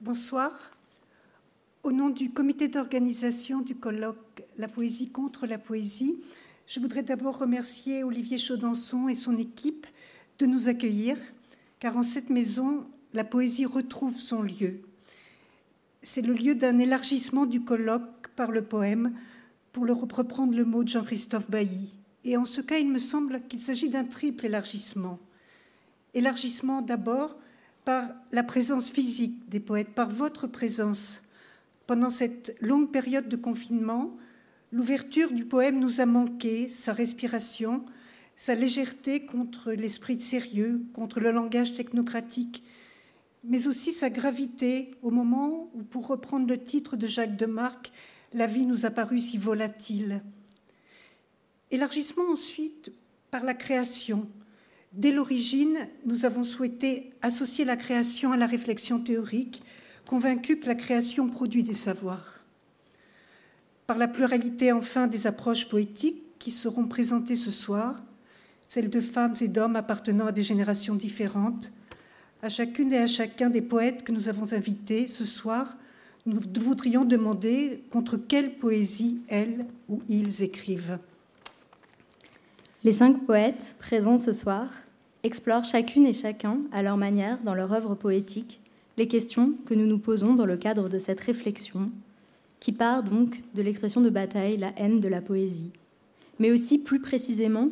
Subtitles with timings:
[0.00, 0.52] Bonsoir.
[1.82, 6.20] Au nom du comité d'organisation du colloque La poésie contre la poésie,
[6.68, 9.88] je voudrais d'abord remercier Olivier Chaudançon et son équipe
[10.38, 11.18] de nous accueillir,
[11.80, 14.82] car en cette maison, la poésie retrouve son lieu.
[16.00, 19.18] C'est le lieu d'un élargissement du colloque par le poème,
[19.72, 21.92] pour le reprendre le mot de Jean-Christophe Bailly.
[22.22, 25.18] Et en ce cas, il me semble qu'il s'agit d'un triple élargissement.
[26.14, 27.36] Élargissement d'abord
[27.88, 31.22] par la présence physique des poètes, par votre présence.
[31.86, 34.14] Pendant cette longue période de confinement,
[34.72, 37.86] l'ouverture du poème nous a manqué, sa respiration,
[38.36, 42.62] sa légèreté contre l'esprit de sérieux, contre le langage technocratique,
[43.42, 47.90] mais aussi sa gravité au moment où, pour reprendre le titre de Jacques de Marc,
[48.34, 50.22] la vie nous a paru si volatile.
[51.70, 52.92] Élargissement ensuite
[53.30, 54.28] par la création.
[54.92, 59.62] Dès l'origine, nous avons souhaité associer la création à la réflexion théorique,
[60.06, 62.40] convaincus que la création produit des savoirs.
[63.86, 68.02] Par la pluralité enfin des approches poétiques qui seront présentées ce soir,
[68.66, 71.72] celles de femmes et d'hommes appartenant à des générations différentes,
[72.42, 75.76] à chacune et à chacun des poètes que nous avons invités ce soir,
[76.24, 80.98] nous voudrions demander contre quelle poésie elles ou ils écrivent.
[82.84, 84.68] Les cinq poètes présents ce soir
[85.22, 88.60] explorent chacune et chacun, à leur manière, dans leur œuvre poétique,
[88.96, 91.90] les questions que nous nous posons dans le cadre de cette réflexion,
[92.60, 95.72] qui part donc de l'expression de bataille, la haine de la poésie,
[96.38, 97.68] mais aussi plus précisément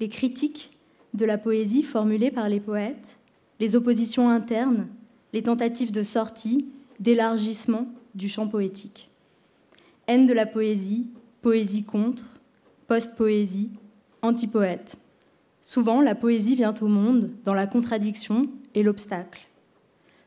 [0.00, 0.78] les critiques
[1.14, 3.18] de la poésie formulées par les poètes,
[3.58, 4.88] les oppositions internes,
[5.32, 6.66] les tentatives de sortie,
[6.98, 9.10] d'élargissement du champ poétique.
[10.06, 11.08] Haine de la poésie,
[11.42, 12.24] poésie contre,
[12.88, 13.70] post-poésie,
[14.22, 14.98] Antipoète.
[15.62, 19.48] Souvent, la poésie vient au monde dans la contradiction et l'obstacle.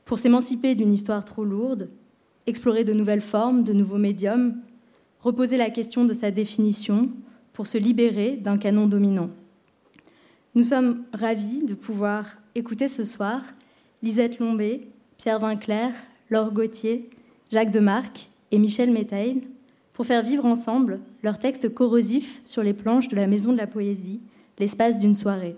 [0.05, 1.89] Pour s'émanciper d'une histoire trop lourde,
[2.45, 4.55] explorer de nouvelles formes, de nouveaux médiums,
[5.21, 7.09] reposer la question de sa définition
[7.53, 9.29] pour se libérer d'un canon dominant.
[10.55, 13.41] Nous sommes ravis de pouvoir écouter ce soir
[14.03, 15.93] Lisette Lombé, Pierre Vinclair,
[16.29, 17.09] Laure Gauthier,
[17.51, 19.41] Jacques Demarque et Michel Métail
[19.93, 23.67] pour faire vivre ensemble leurs textes corrosifs sur les planches de la Maison de la
[23.67, 24.21] Poésie,
[24.59, 25.55] l'espace d'une soirée,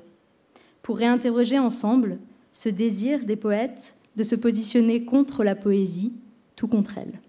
[0.82, 2.20] pour réinterroger ensemble
[2.54, 6.14] ce désir des poètes de se positionner contre la poésie,
[6.56, 7.20] tout contre elle.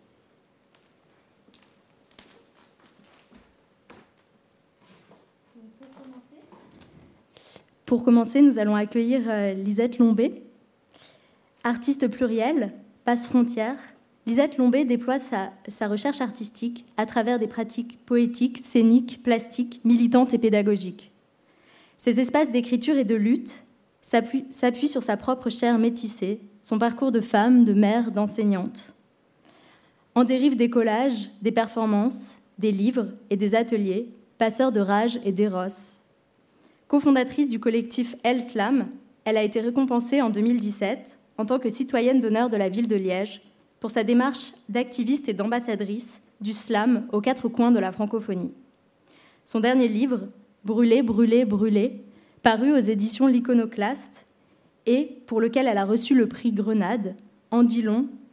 [7.87, 10.43] Pour commencer, nous allons accueillir euh, Lisette Lombé,
[11.63, 12.73] artiste plurielle,
[13.05, 13.77] passe frontière,
[14.27, 15.53] Lisette Lombé déploie sa,
[15.87, 21.13] recherche artistique à travers des pratiques poétiques, scéniques, plastiques, militantes et pédagogiques.
[21.99, 23.61] Ces espaces d'écriture et de lutte
[24.03, 28.95] s'appuient sur sa propre chair métissée, son parcours de femme, de mère, d'enseignante.
[30.15, 34.09] En dérive des collages, des performances, des livres et des ateliers,
[34.39, 35.93] passeurs de rage et d'éros.
[36.89, 38.89] Cofondatrice du collectif El Slam,
[39.25, 42.97] elle a été récompensée en 2017 en tant que citoyenne d'honneur de la ville de
[42.97, 43.43] Liège
[43.81, 48.53] pour sa démarche d'activiste et d'ambassadrice du slam aux quatre coins de la francophonie.
[49.45, 50.29] Son dernier livre,
[50.67, 52.05] Brûler, brûler, brûler,
[52.43, 54.27] paru aux éditions L'Iconoclaste,
[54.85, 57.15] et pour lequel elle a reçu le prix Grenade,
[57.53, 57.85] en dit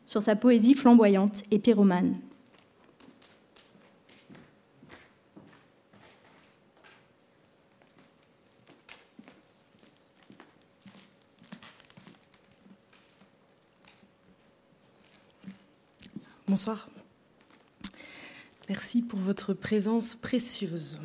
[0.03, 2.17] sur sa poésie flamboyante et pyromane.
[16.47, 16.89] Bonsoir.
[18.69, 20.97] Merci pour votre présence précieuse.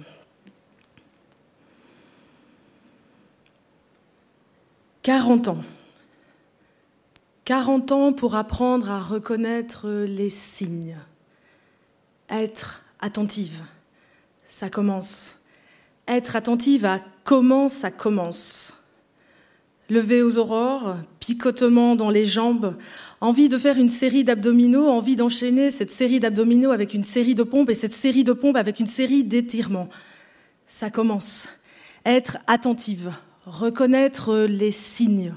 [5.09, 5.65] Quarante ans.
[7.47, 10.99] Quarante ans pour apprendre à reconnaître les signes.
[12.29, 13.63] Être attentive,
[14.45, 15.37] ça commence.
[16.09, 18.75] Être attentive à comment ça commence.
[19.89, 22.77] Lever aux aurores, picotement dans les jambes,
[23.23, 27.45] envie de faire une série d'abdominaux, envie d'enchaîner cette série d'abdominaux avec une série de
[27.45, 29.89] pompes et cette série de pompes avec une série d'étirements.
[30.67, 31.49] Ça commence.
[32.05, 33.11] Être attentive,
[33.49, 35.35] reconnaître les signes.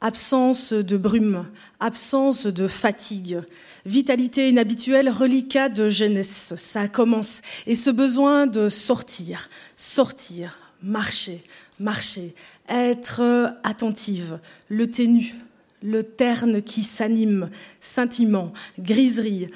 [0.00, 1.46] Absence de brume,
[1.80, 3.40] absence de fatigue,
[3.84, 6.54] vitalité inhabituelle, reliquat de jeunesse.
[6.56, 7.42] Ça commence.
[7.66, 11.42] Et ce besoin de sortir, sortir, marcher,
[11.80, 12.34] marcher,
[12.68, 14.38] être attentive,
[14.68, 15.34] le ténu,
[15.82, 17.50] le terne qui s'anime,
[17.80, 19.48] scintillement, griserie,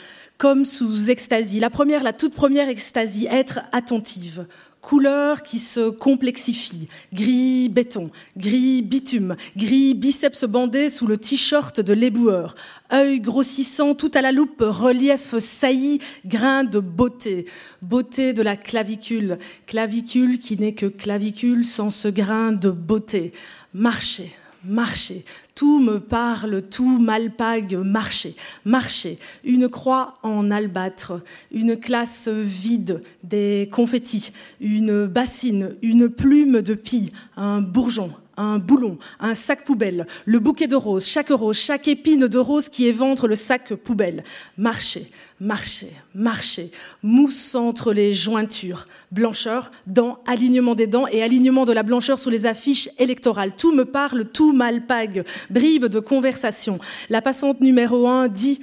[0.42, 1.60] comme sous extasie.
[1.60, 4.44] La première, la toute première extasie, être attentive,
[4.80, 6.88] couleurs qui se complexifient.
[7.12, 12.56] Gris béton, gris bitume, gris biceps bandé sous le t-shirt de l'éboueur.
[12.92, 17.46] Œil grossissant, tout à la loupe, relief sailli, grain de beauté.
[17.80, 19.38] Beauté de la clavicule.
[19.68, 23.32] Clavicule qui n'est que clavicule sans ce grain de beauté.
[23.74, 24.32] Marcher,
[24.64, 25.24] marcher.
[25.54, 29.18] Tout me parle, tout m'alpague, marcher, marcher.
[29.44, 31.20] Une croix en albâtre,
[31.52, 38.98] une classe vide, des confettis, une bassine, une plume de pie, un bourgeon, un boulon,
[39.20, 43.28] un sac poubelle, le bouquet de roses, chaque rose, chaque épine de rose qui éventre
[43.28, 44.24] le sac poubelle.
[44.56, 46.70] Marcher, marcher, marcher,
[47.02, 52.30] mousse entre les jointures, blancheur, dents, alignement des dents et alignement de la blancheur sous
[52.30, 53.52] les affiches électorales.
[53.56, 56.78] Tout me parle, tout m'alpague, bribe de conversation.
[57.10, 58.60] La passante numéro un dit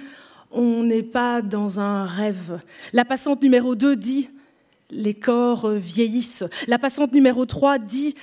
[0.52, 2.60] on n'est pas dans un rêve.
[2.94, 4.30] La passante numéro deux dit
[4.92, 6.44] les corps vieillissent.
[6.68, 8.16] La passante numéro trois dit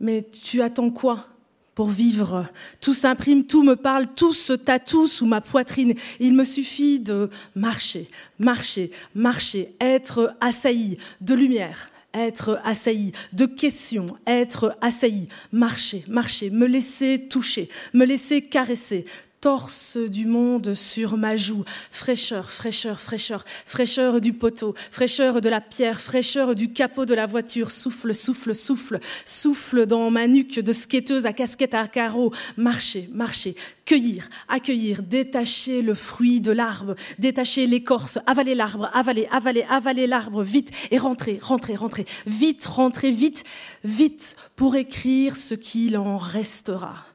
[0.00, 1.26] mais tu attends quoi
[1.74, 2.44] pour vivre?
[2.80, 5.94] Tout s'imprime, tout me parle, tout se tatoue sous ma poitrine.
[6.18, 8.08] Il me suffit de marcher,
[8.38, 16.66] marcher, marcher, être assailli de lumière, être assailli de questions, être assailli, marcher, marcher, me
[16.66, 19.04] laisser toucher, me laisser caresser,
[19.40, 25.60] torse du monde sur ma joue, fraîcheur, fraîcheur, fraîcheur, fraîcheur du poteau, fraîcheur de la
[25.60, 30.72] pierre, fraîcheur du capot de la voiture, souffle, souffle, souffle, souffle dans ma nuque de
[30.72, 33.54] skateuse à casquette à carreaux, marcher, marcher,
[33.84, 40.42] cueillir, accueillir, détacher le fruit de l'arbre, détacher l'écorce, avaler l'arbre, avaler, avaler, avaler l'arbre,
[40.42, 43.44] vite, et rentrer, rentrer, rentrer, vite, rentrer, vite,
[43.84, 47.07] vite, pour écrire ce qu'il en restera.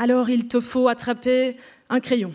[0.00, 1.58] Alors il te faut attraper
[1.90, 2.32] un crayon,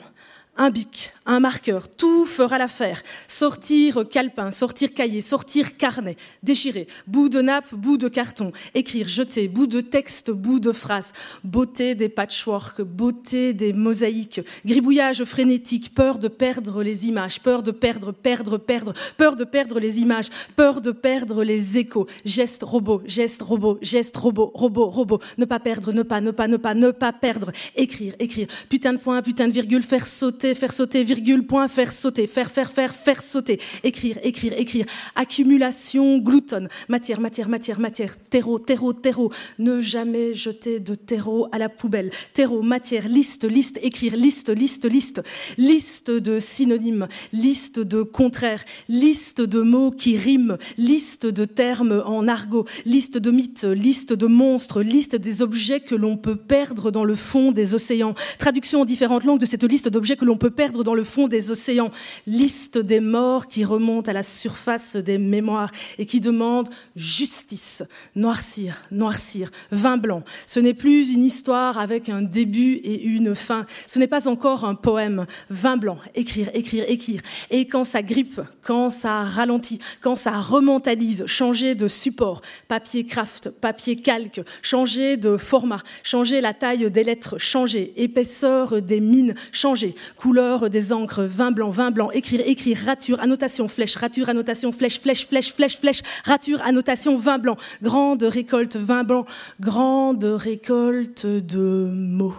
[0.55, 3.01] un bic, un marqueur, tout fera l'affaire.
[3.27, 9.47] Sortir calepin, sortir cahier, sortir carnet, déchirer, bout de nappe, bout de carton, écrire, jeter,
[9.47, 11.13] bout de texte, bout de phrase,
[11.43, 17.71] beauté des patchwork, beauté des mosaïques, gribouillage frénétique, peur de perdre les images, peur de
[17.71, 23.01] perdre, perdre, perdre, peur de perdre les images, peur de perdre les échos, geste robot,
[23.07, 26.75] geste robot, geste robot, robot, robot, ne pas perdre, ne pas, ne pas, ne pas,
[26.75, 31.03] ne pas perdre, écrire, écrire, putain de point, putain de virgule, faire sauter, faire sauter,
[31.03, 31.14] virgule,
[31.47, 34.85] point, faire sauter, faire, faire, faire, faire sauter, écrire, écrire, écrire,
[35.15, 41.57] accumulation gloutonne, matière, matière, matière, matière, terreau, terreau, terreau, ne jamais jeter de terreau à
[41.57, 45.21] la poubelle, terreau, matière, liste, liste, écrire, liste, liste, liste,
[45.57, 52.27] liste de synonymes, liste de contraires, liste de mots qui riment, liste de termes en
[52.27, 57.03] argot, liste de mythes, liste de monstres, liste des objets que l'on peut perdre dans
[57.03, 60.49] le fond des océans, traduction en différentes langues de cette liste d'objets que l'on peut
[60.49, 61.91] perdre dans le fond des océans,
[62.27, 67.83] liste des morts qui remontent à la surface des mémoires et qui demandent justice,
[68.15, 70.23] noircir, noircir, vin blanc.
[70.45, 73.65] Ce n'est plus une histoire avec un début et une fin.
[73.87, 75.25] Ce n'est pas encore un poème.
[75.49, 77.21] Vin blanc, écrire, écrire, écrire.
[77.49, 83.49] Et quand ça grippe, quand ça ralentit, quand ça rementalise, changer de support, papier craft,
[83.49, 89.95] papier calque, changer de format, changer la taille des lettres, changer, épaisseur des mines, changer,
[90.17, 94.99] couleur des encres, vin blanc, vin blanc, écrire, écrire, rature, annotation, flèche, rature, annotation, flèche,
[94.99, 99.25] flèche, flèche, flèche, flèche, rature, annotation, vin blanc, grande récolte, vin blanc,
[99.59, 102.35] grande récolte de mots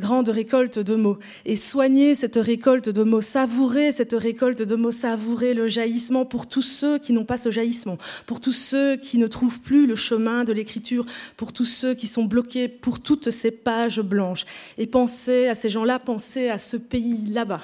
[0.00, 1.18] grande récolte de mots.
[1.44, 6.48] Et soigner cette récolte de mots, savourer cette récolte de mots, savourer le jaillissement pour
[6.48, 9.94] tous ceux qui n'ont pas ce jaillissement, pour tous ceux qui ne trouvent plus le
[9.94, 14.44] chemin de l'écriture, pour tous ceux qui sont bloqués, pour toutes ces pages blanches.
[14.76, 17.62] Et penser à ces gens-là, penser à ce pays là-bas.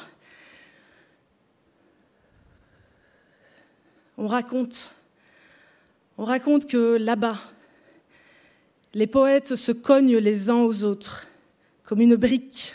[4.18, 4.94] On raconte,
[6.16, 7.38] on raconte que là-bas,
[8.94, 11.25] les poètes se cognent les uns aux autres
[11.86, 12.74] comme une brique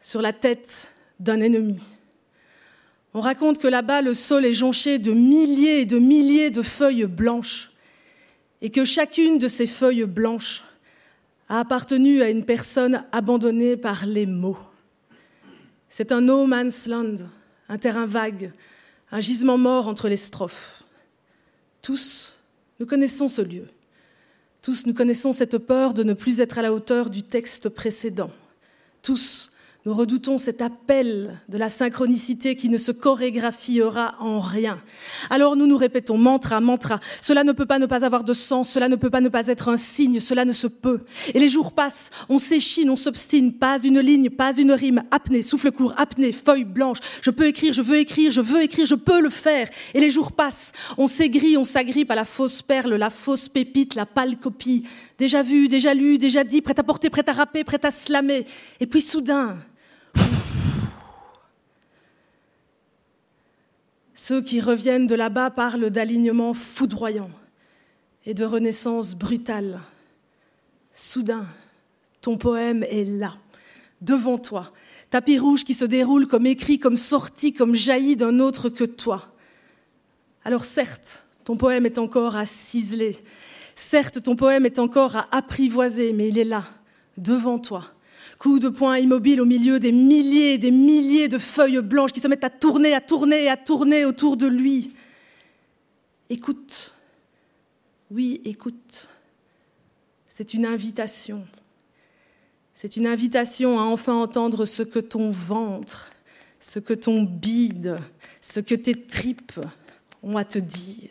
[0.00, 1.80] sur la tête d'un ennemi.
[3.12, 7.06] On raconte que là-bas, le sol est jonché de milliers et de milliers de feuilles
[7.06, 7.72] blanches
[8.62, 10.62] et que chacune de ces feuilles blanches
[11.48, 14.58] a appartenu à une personne abandonnée par les mots.
[15.88, 17.16] C'est un no man's land,
[17.68, 18.52] un terrain vague,
[19.10, 20.84] un gisement mort entre les strophes.
[21.82, 22.36] Tous,
[22.78, 23.66] nous connaissons ce lieu.
[24.68, 28.30] Tous nous connaissons cette peur de ne plus être à la hauteur du texte précédent.
[29.00, 29.47] Tous
[29.86, 34.82] Nous redoutons cet appel de la synchronicité qui ne se chorégraphiera en rien.
[35.30, 36.98] Alors nous nous répétons mantra, mantra.
[37.20, 39.46] Cela ne peut pas ne pas avoir de sens, cela ne peut pas ne pas
[39.46, 41.02] être un signe, cela ne se peut.
[41.32, 45.42] Et les jours passent, on s'échine, on s'obstine, pas une ligne, pas une rime, apnée,
[45.42, 46.98] souffle court, apnée, feuille blanche.
[47.22, 49.70] Je peux écrire, je veux écrire, je veux écrire, je peux le faire.
[49.94, 53.94] Et les jours passent, on s'aigrit, on s'agrippe à la fausse perle, la fausse pépite,
[53.94, 54.82] la pâle copie.
[55.18, 58.44] Déjà vu, déjà lu, déjà dit, prêt à porter, prêt à rapper, prêt à slammer.
[58.80, 59.56] Et puis soudain,
[64.28, 67.30] ceux qui reviennent de là-bas parlent d'alignement foudroyant
[68.26, 69.80] et de renaissance brutale.
[70.92, 71.46] Soudain,
[72.20, 73.38] ton poème est là,
[74.02, 74.70] devant toi,
[75.08, 79.34] tapis rouge qui se déroule comme écrit, comme sorti, comme jailli d'un autre que toi.
[80.44, 83.16] Alors certes, ton poème est encore à ciseler,
[83.74, 86.64] certes, ton poème est encore à apprivoiser, mais il est là,
[87.16, 87.84] devant toi,
[88.38, 92.28] coup de poing immobile au milieu des milliers des milliers de feuilles blanches qui se
[92.28, 94.92] mettent à tourner, à tourner, à tourner autour de lui.
[96.30, 96.94] Écoute,
[98.10, 99.08] oui, écoute.
[100.28, 101.46] C'est une invitation.
[102.74, 106.10] C'est une invitation à enfin entendre ce que ton ventre,
[106.60, 107.98] ce que ton bide,
[108.40, 109.60] ce que tes tripes
[110.22, 111.10] ont à te dire.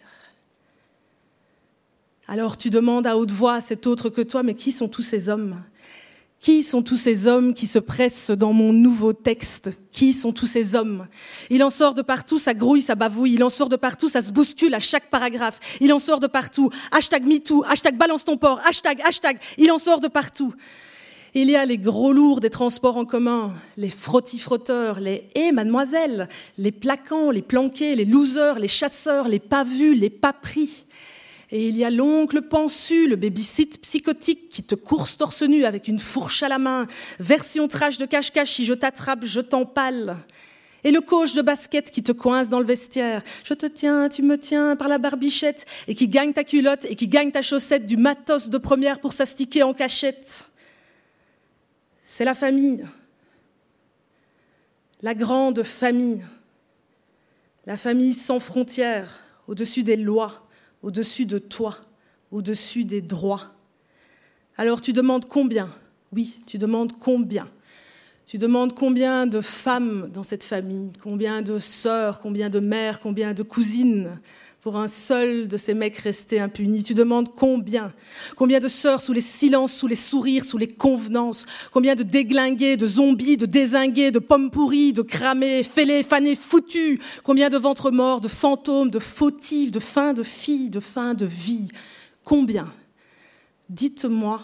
[2.27, 5.01] Alors tu demandes à haute voix à cet autre que toi, mais qui sont tous
[5.01, 5.61] ces hommes?
[6.39, 9.71] Qui sont tous ces hommes qui se pressent dans mon nouveau texte?
[9.91, 11.07] Qui sont tous ces hommes?
[11.49, 13.33] Il en sort de partout, ça grouille, ça bavouille.
[13.33, 15.59] Il en sort de partout, ça se bouscule à chaque paragraphe.
[15.81, 16.69] Il en sort de partout.
[16.91, 19.37] Hashtag MeToo, hashtag balance ton port, hashtag, hashtag.
[19.57, 20.53] Il en sort de partout.
[21.33, 26.29] Il y a les gros lourds des transports en commun, les frottis-frotteurs, les hé, mademoiselle,
[26.57, 30.86] les plaquants, les planqués, les losers, les chasseurs, les pas vus, les pas pris.
[31.49, 35.87] Et il y a l'oncle pensu, le babysit psychotique qui te course torse nu avec
[35.87, 36.87] une fourche à la main,
[37.19, 40.17] version trash de cache-cache, si je t'attrape, je t'empale.
[40.83, 43.23] Et le coach de basket qui te coince dans le vestiaire.
[43.43, 46.95] Je te tiens, tu me tiens par la barbichette et qui gagne ta culotte et
[46.95, 50.45] qui gagne ta chaussette du matos de première pour s'astiquer en cachette.
[52.03, 52.85] C'est la famille.
[55.01, 56.23] La grande famille.
[57.65, 60.46] La famille sans frontières, au-dessus des lois
[60.81, 61.77] au-dessus de toi,
[62.31, 63.53] au-dessus des droits.
[64.57, 65.69] Alors tu demandes combien?
[66.11, 67.47] Oui, tu demandes combien?
[68.27, 73.33] Tu demandes combien de femmes dans cette famille, combien de sœurs, combien de mères, combien
[73.33, 74.19] de cousines
[74.59, 76.83] pour un seul de ces mecs restés impunis.
[76.83, 77.93] Tu demandes combien?
[78.35, 81.45] Combien de sœurs sous les silences, sous les sourires, sous les convenances?
[81.71, 86.99] Combien de déglingués, de zombies, de désingués, de pommes pourries, de cramés, fêlés, fanés, foutus?
[87.23, 91.25] Combien de ventres morts, de fantômes, de fautifs, de fins de filles, de fins de
[91.25, 91.69] vie?
[92.25, 92.67] Combien?
[93.69, 94.41] Dites-moi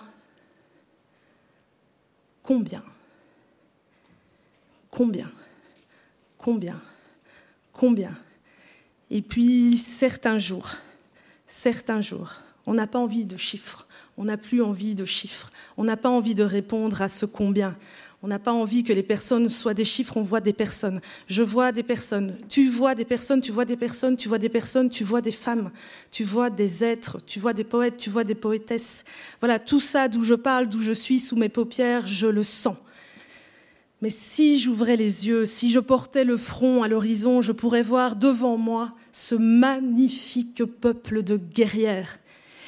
[2.43, 2.81] combien
[4.95, 5.31] Combien?
[6.37, 6.79] Combien?
[7.71, 8.15] Combien?
[9.09, 10.69] Et puis certains jours,
[11.47, 12.33] certains jours,
[12.67, 16.11] on n'a pas envie de chiffres, on n'a plus envie de chiffres, on n'a pas
[16.11, 17.75] envie de répondre à ce combien,
[18.21, 21.01] on n'a pas envie que les personnes soient des chiffres, on voit des personnes.
[21.25, 24.49] Je vois des personnes, tu vois des personnes, tu vois des personnes, tu vois des
[24.49, 25.71] personnes, tu vois des femmes,
[26.11, 29.05] tu vois des êtres, tu vois des poètes, tu vois des poétesses.
[29.41, 32.77] Voilà, tout ça d'où je parle, d'où je suis, sous mes paupières, je le sens.
[34.03, 38.17] Mais si j'ouvrais les yeux, si je portais le front à l'horizon, je pourrais voir
[38.17, 42.19] devant moi ce magnifique peuple de guerrières.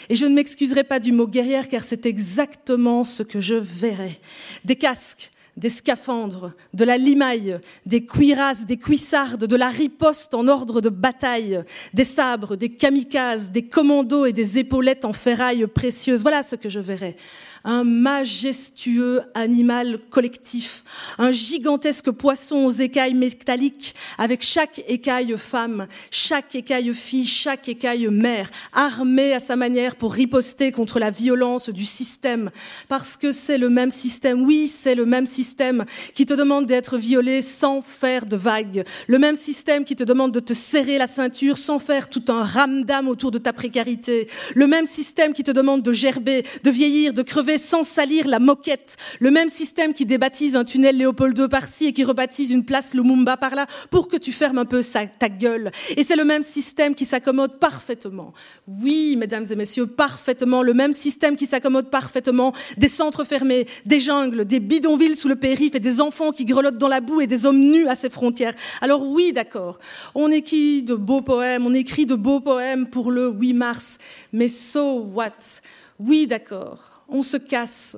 [0.08, 4.18] Et je ne m'excuserai pas du mot guerrière car c'est exactement ce que je verrais.
[4.64, 10.48] Des casques, des scaphandres, de la limaille, des cuirasses, des cuissardes, de la riposte en
[10.48, 16.22] ordre de bataille, des sabres, des kamikazes, des commandos et des épaulettes en ferraille précieuses.
[16.22, 17.18] Voilà ce que je verrais
[17.66, 20.84] un majestueux animal collectif,
[21.18, 28.08] un gigantesque poisson aux écailles métalliques, avec chaque écaille femme, chaque écaille fille, chaque écaille
[28.08, 32.52] mère, armée à sa manière pour riposter contre la violence du système,
[32.88, 36.98] parce que c'est le même système, oui, c'est le même système qui te demande d'être
[36.98, 41.08] violé sans faire de vagues, le même système qui te demande de te serrer la
[41.08, 45.52] ceinture sans faire tout un ramdam autour de ta précarité, le même système qui te
[45.52, 48.98] demande de gerber, de vieillir, de crever sans salir la moquette.
[49.20, 52.94] Le même système qui débaptise un tunnel Léopold II par-ci et qui rebaptise une place
[52.94, 54.82] Lumumba par-là pour que tu fermes un peu
[55.20, 55.72] ta gueule.
[55.98, 58.34] Et c'est le même système qui s'accommode parfaitement.
[58.68, 60.64] Oui, mesdames et messieurs, parfaitement.
[60.64, 65.36] Le même système qui s'accommode parfaitement des centres fermés, des jungles, des bidonvilles sous le
[65.36, 68.10] périph' et des enfants qui grelottent dans la boue et des hommes nus à ses
[68.10, 68.54] frontières.
[68.82, 69.78] Alors oui, d'accord.
[70.14, 73.98] On écrit de beaux poèmes, on écrit de beaux poèmes pour le 8 mars.
[74.34, 75.62] Mais so what?
[76.00, 77.98] Oui, d'accord on se casse.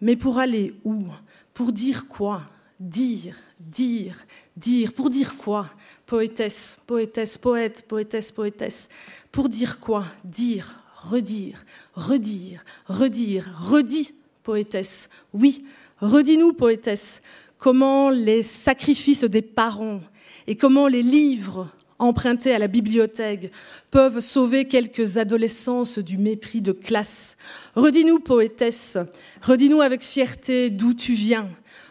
[0.00, 1.04] Mais pour aller où?
[1.54, 2.42] Pour dire quoi?
[2.78, 4.16] Dire, dire,
[4.56, 4.92] dire.
[4.92, 5.68] Pour dire quoi?
[6.04, 8.88] Poétesse, poétesse, poète, poétesse, poétesse.
[9.32, 10.04] Pour dire quoi?
[10.24, 15.08] Dire, redire, redire, redire, redis, poétesse.
[15.32, 15.64] Oui,
[16.00, 17.22] redis-nous, poétesse,
[17.58, 20.00] comment les sacrifices des parents
[20.46, 23.50] et comment les livres empruntés à la bibliothèque
[23.90, 27.36] peuvent sauver quelques adolescences du mépris de classe.
[27.74, 28.98] Redis-nous, poétesse,
[29.42, 31.48] redis-nous avec fierté d'où tu viens.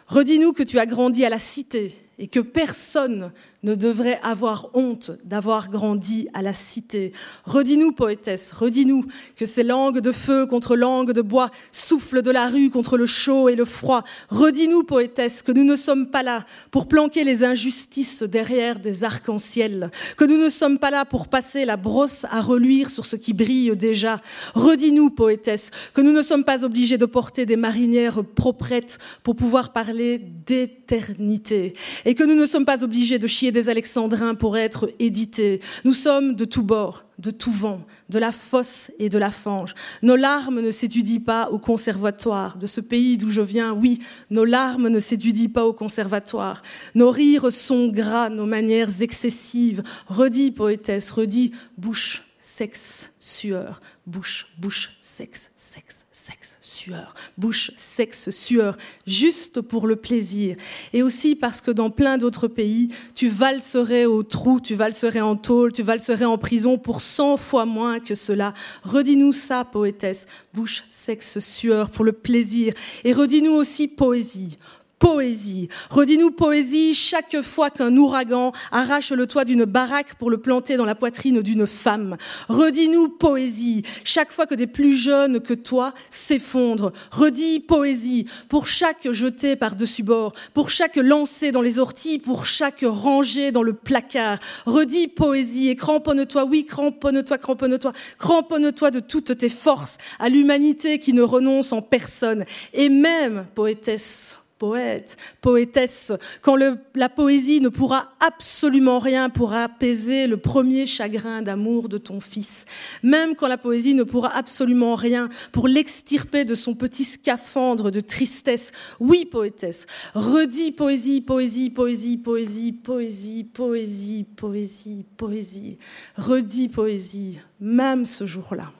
[0.08, 3.32] Redis-nous que tu as grandi à la cité et que personne
[3.66, 7.12] ne devrait avoir honte d'avoir grandi à la cité.
[7.46, 9.04] Redis-nous, poétesse, redis-nous
[9.34, 13.06] que ces langues de feu contre langues de bois soufflent de la rue contre le
[13.06, 14.04] chaud et le froid.
[14.30, 19.90] Redis-nous, poétesse, que nous ne sommes pas là pour planquer les injustices derrière des arcs-en-ciel,
[20.16, 23.32] que nous ne sommes pas là pour passer la brosse à reluire sur ce qui
[23.32, 24.20] brille déjà.
[24.54, 29.72] Redis-nous, poétesse, que nous ne sommes pas obligés de porter des marinières proprettes pour pouvoir
[29.72, 34.90] parler d'éternité et que nous ne sommes pas obligés de chier des alexandrins pour être
[34.98, 35.60] édités.
[35.86, 39.74] Nous sommes de tous bords, de tout vent, de la fosse et de la fange.
[40.02, 43.72] Nos larmes ne s'étudient pas au conservatoire de ce pays d'où je viens.
[43.72, 46.60] Oui, nos larmes ne s'étudient pas au conservatoire.
[46.94, 49.82] Nos rires sont gras, nos manières excessives.
[50.06, 58.76] Redis, poétesse, redis, bouche, sexe, sueur, bouche, bouche, sexe, sexe, sexe, sueur, bouche, sexe, sueur,
[59.04, 60.54] juste pour le plaisir.
[60.92, 65.34] Et aussi parce que dans plein d'autres pays, tu valserais au trou, tu valserais en
[65.34, 68.54] tôle, tu valserais en prison pour cent fois moins que cela.
[68.84, 72.74] Redis-nous ça, poétesse, bouche, sexe, sueur, pour le plaisir.
[73.02, 74.56] Et redis-nous aussi poésie
[74.98, 75.68] poésie.
[75.90, 80.84] Redis-nous poésie chaque fois qu'un ouragan arrache le toit d'une baraque pour le planter dans
[80.84, 82.16] la poitrine d'une femme.
[82.48, 86.92] Redis-nous poésie chaque fois que des plus jeunes que toi s'effondrent.
[87.10, 92.84] Redis poésie pour chaque jeté par-dessus bord, pour chaque lancé dans les orties, pour chaque
[92.86, 94.38] rangée dans le placard.
[94.64, 101.12] Redis poésie et cramponne-toi, oui, cramponne-toi, cramponne-toi, cramponne-toi de toutes tes forces à l'humanité qui
[101.12, 102.44] ne renonce en personne.
[102.72, 110.36] Et même, poétesse, poète, poétesse, quand la poésie ne pourra absolument rien pour apaiser le
[110.36, 112.64] premier chagrin d'amour de ton fils,
[113.02, 118.00] même quand la poésie ne pourra absolument rien pour l'extirper de son petit scaphandre de
[118.00, 118.72] tristesse.
[119.00, 125.78] Oui, poétesse, redis poésie, poésie, poésie, poésie, poésie, poésie, poésie, poésie,
[126.16, 128.72] redis poésie, même ce jour-là.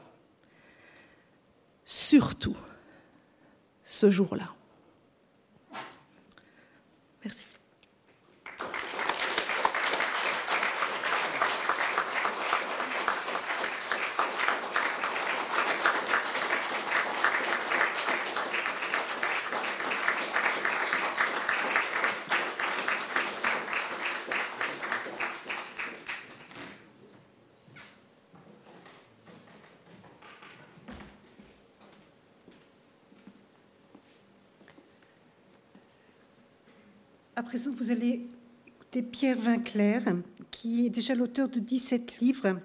[1.85, 2.57] Surtout
[3.85, 4.53] ce jour-là.
[37.39, 38.27] À présent, vous allez
[38.67, 40.03] écouter Pierre Vinclair,
[40.51, 42.59] qui est déjà l'auteur de 17 livres,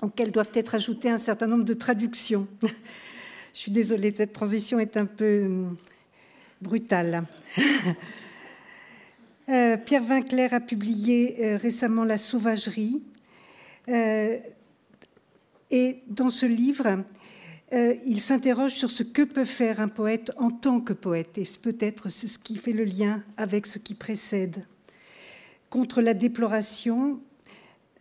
[0.00, 2.46] auxquels doivent être ajoutés un certain nombre de traductions.
[2.62, 5.76] Je suis désolée, cette transition est un peu hum,
[6.60, 7.24] brutale.
[9.48, 13.02] Euh, Pierre Vinclair a publié euh, récemment La sauvagerie.
[13.88, 14.38] Euh,
[15.68, 17.02] et dans ce livre,
[17.72, 21.46] euh, il s'interroge sur ce que peut faire un poète en tant que poète, et
[21.60, 24.66] peut-être ce qui fait le lien avec ce qui précède.
[25.70, 27.20] Contre la déploration,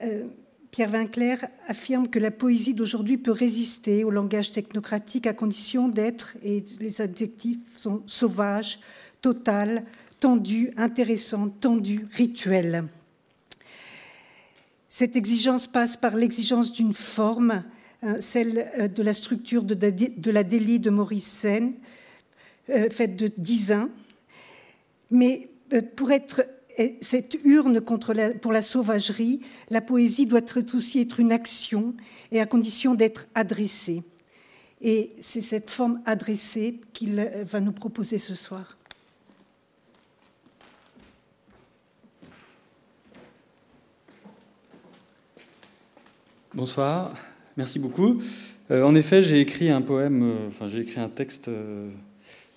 [0.03, 0.25] euh,
[0.71, 6.35] Pierre Vinclair affirme que la poésie d'aujourd'hui peut résister au langage technocratique à condition d'être,
[6.43, 8.79] et les adjectifs sont sauvages,
[9.21, 9.85] total,
[10.19, 12.85] tendu, intéressant, tendu, rituel.
[14.89, 17.63] Cette exigence passe par l'exigence d'une forme,
[18.19, 21.73] celle euh, de la structure de la délie de Maurice Sen,
[22.69, 23.27] euh, faite de
[23.73, 23.89] ans.
[25.09, 26.43] Mais euh, pour être
[27.01, 30.41] cette urne pour la sauvagerie, la poésie doit
[30.73, 31.93] aussi être une action
[32.31, 34.03] et à condition d'être adressée.
[34.81, 38.77] Et c'est cette forme adressée qu'il va nous proposer ce soir.
[46.53, 47.13] Bonsoir.
[47.61, 48.19] Merci beaucoup.
[48.71, 51.89] Euh, en effet, j'ai écrit un poème, euh, j'ai écrit un texte euh,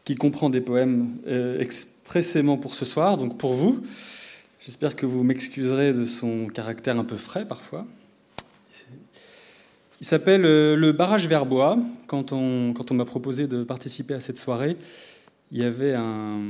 [0.03, 1.19] qui comprend des poèmes
[1.61, 3.83] expressément pour ce soir, donc pour vous.
[4.65, 7.87] J'espère que vous m'excuserez de son caractère un peu frais parfois.
[10.01, 11.77] Il s'appelle Le barrage Verbois.
[12.07, 14.79] Quand on, quand on m'a proposé de participer à cette soirée,
[15.53, 16.41] il y avait un,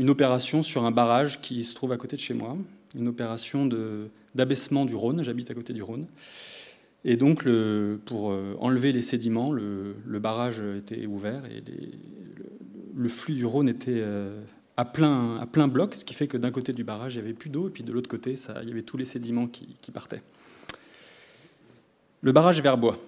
[0.00, 2.56] une opération sur un barrage qui se trouve à côté de chez moi,
[2.98, 3.68] une opération
[4.34, 6.06] d'abaissement du Rhône, j'habite à côté du Rhône.
[7.04, 7.44] Et donc,
[8.06, 11.62] pour euh, enlever les sédiments, le, barrage était ouvert et
[12.94, 14.40] le, flux du Rhône était euh,
[14.78, 17.50] à, plein, bloc, ce qui fait que d'un côté du barrage, il n'y avait plus
[17.50, 20.22] d'eau, et puis de l'autre côté, il y avait tous les sédiments qui, qui partaient.
[22.22, 22.98] Le barrage Verbois.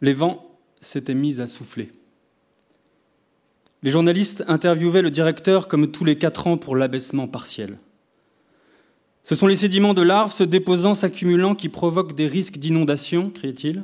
[0.00, 1.92] Les vents s'étaient mis à souffler.
[3.82, 7.78] Les journalistes interviewaient le directeur comme tous les quatre ans pour l'abaissement partiel.
[9.26, 13.82] Ce sont les sédiments de larves se déposant, s'accumulant qui provoquent des risques d'inondation, criait-il,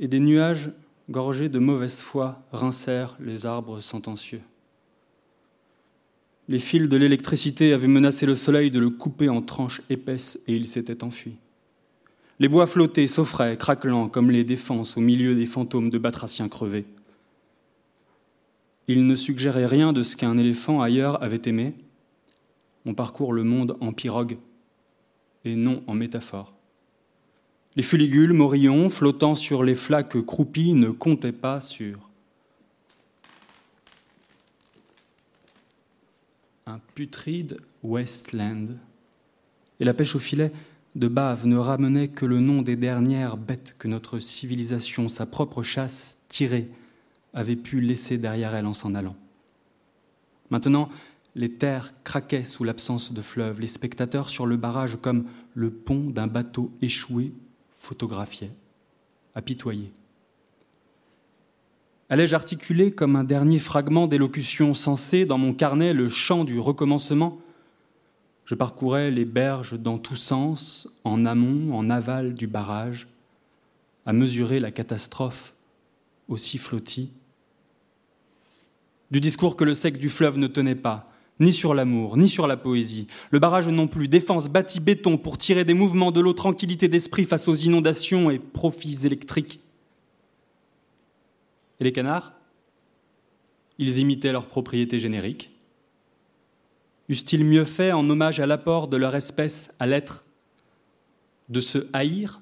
[0.00, 0.72] et des nuages
[1.08, 4.40] gorgés de mauvaise foi rincèrent les arbres sentencieux.
[6.48, 10.56] Les fils de l'électricité avaient menacé le soleil de le couper en tranches épaisses et
[10.56, 11.36] il s'était enfui.
[12.40, 16.86] Les bois flottaient, s'offraient, craquelant comme les défenses au milieu des fantômes de batraciens crevés.
[18.88, 21.74] Il ne suggérait rien de ce qu'un éléphant ailleurs avait aimé.
[22.84, 24.38] On parcourt le monde en pirogue
[25.44, 26.54] et non en métaphore.
[27.74, 32.10] Les fuligules, morillons, flottant sur les flaques croupies, ne comptaient pas sur
[36.66, 38.76] un putride wasteland.
[39.80, 40.52] Et la pêche au filet
[40.94, 45.62] de bave ne ramenait que le nom des dernières bêtes que notre civilisation, sa propre
[45.62, 46.68] chasse tirée,
[47.32, 49.16] avait pu laisser derrière elle en s'en allant.
[50.50, 50.90] Maintenant,
[51.34, 56.04] les terres craquaient sous l'absence de fleuve, les spectateurs sur le barrage, comme le pont
[56.04, 57.32] d'un bateau échoué,
[57.72, 58.52] photographiaient,
[59.34, 59.92] apitoyés.
[62.08, 67.38] Allais-je articuler comme un dernier fragment d'élocution sensée dans mon carnet le chant du recommencement?
[68.44, 73.06] Je parcourais les berges dans tous sens, en amont, en aval du barrage,
[74.04, 75.54] à mesurer la catastrophe
[76.28, 77.10] aussi flottie
[79.12, 81.04] du discours que le sec du fleuve ne tenait pas,
[81.42, 83.08] ni sur l'amour, ni sur la poésie.
[83.30, 87.24] Le barrage non plus, défense bâti béton pour tirer des mouvements de l'eau, tranquillité d'esprit
[87.24, 89.60] face aux inondations et profits électriques.
[91.80, 92.32] Et les canards?
[93.78, 95.50] Ils imitaient leur propriété générique.
[97.08, 100.24] Eussent-ils mieux fait en hommage à l'apport de leur espèce à l'être?
[101.48, 102.40] De se haïr?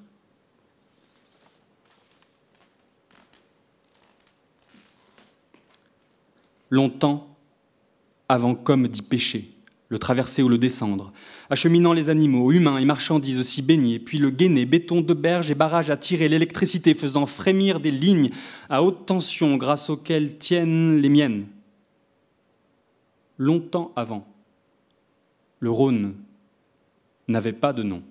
[6.68, 7.29] Longtemps
[8.30, 9.50] avant comme d'y pêcher,
[9.88, 11.12] le traverser ou le descendre,
[11.50, 15.56] acheminant les animaux, humains et marchandises aussi baignés, puis le gainer, béton de berge et
[15.56, 18.30] barrage à tirer l'électricité, faisant frémir des lignes
[18.68, 21.46] à haute tension grâce auxquelles tiennent les miennes.
[23.36, 24.32] Longtemps avant,
[25.58, 26.14] le Rhône
[27.26, 28.04] n'avait pas de nom.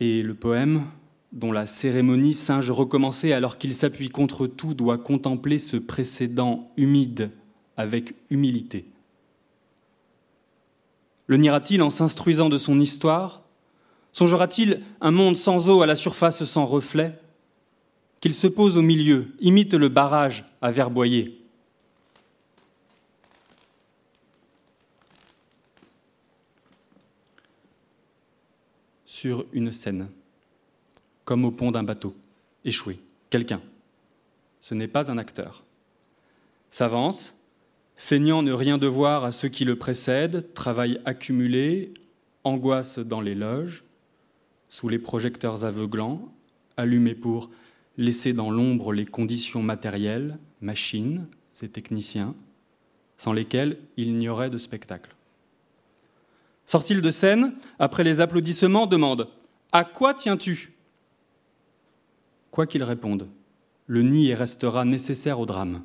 [0.00, 0.84] Et le poème
[1.32, 7.30] dont la cérémonie singe recommencer alors qu'il s'appuie contre tout, doit contempler ce précédent humide
[7.76, 8.86] avec humilité.
[11.26, 13.42] Le niera-t-il en s'instruisant de son histoire
[14.12, 17.18] Songera-t-il un monde sans eau à la surface sans reflet?
[18.20, 21.38] Qu'il se pose au milieu, imite le barrage à verboyer.
[29.06, 30.08] Sur une scène
[31.24, 32.14] comme au pont d'un bateau,
[32.64, 32.98] échoué,
[33.30, 33.60] quelqu'un.
[34.60, 35.64] Ce n'est pas un acteur.
[36.70, 37.36] S'avance,
[37.96, 41.92] feignant ne rien devoir à ceux qui le précèdent, travail accumulé,
[42.44, 43.84] angoisse dans les loges,
[44.68, 46.32] sous les projecteurs aveuglants,
[46.76, 47.50] allumés pour
[47.98, 51.26] laisser dans l'ombre les conditions matérielles, machines
[51.60, 52.34] et techniciens,
[53.16, 55.14] sans lesquels il n'y aurait de spectacle.
[56.66, 59.28] Sort-il de scène, après les applaudissements, demande
[59.72, 60.71] À quoi tiens-tu?
[62.52, 63.28] Quoi qu'il réponde,
[63.86, 65.82] le nid restera nécessaire au drame.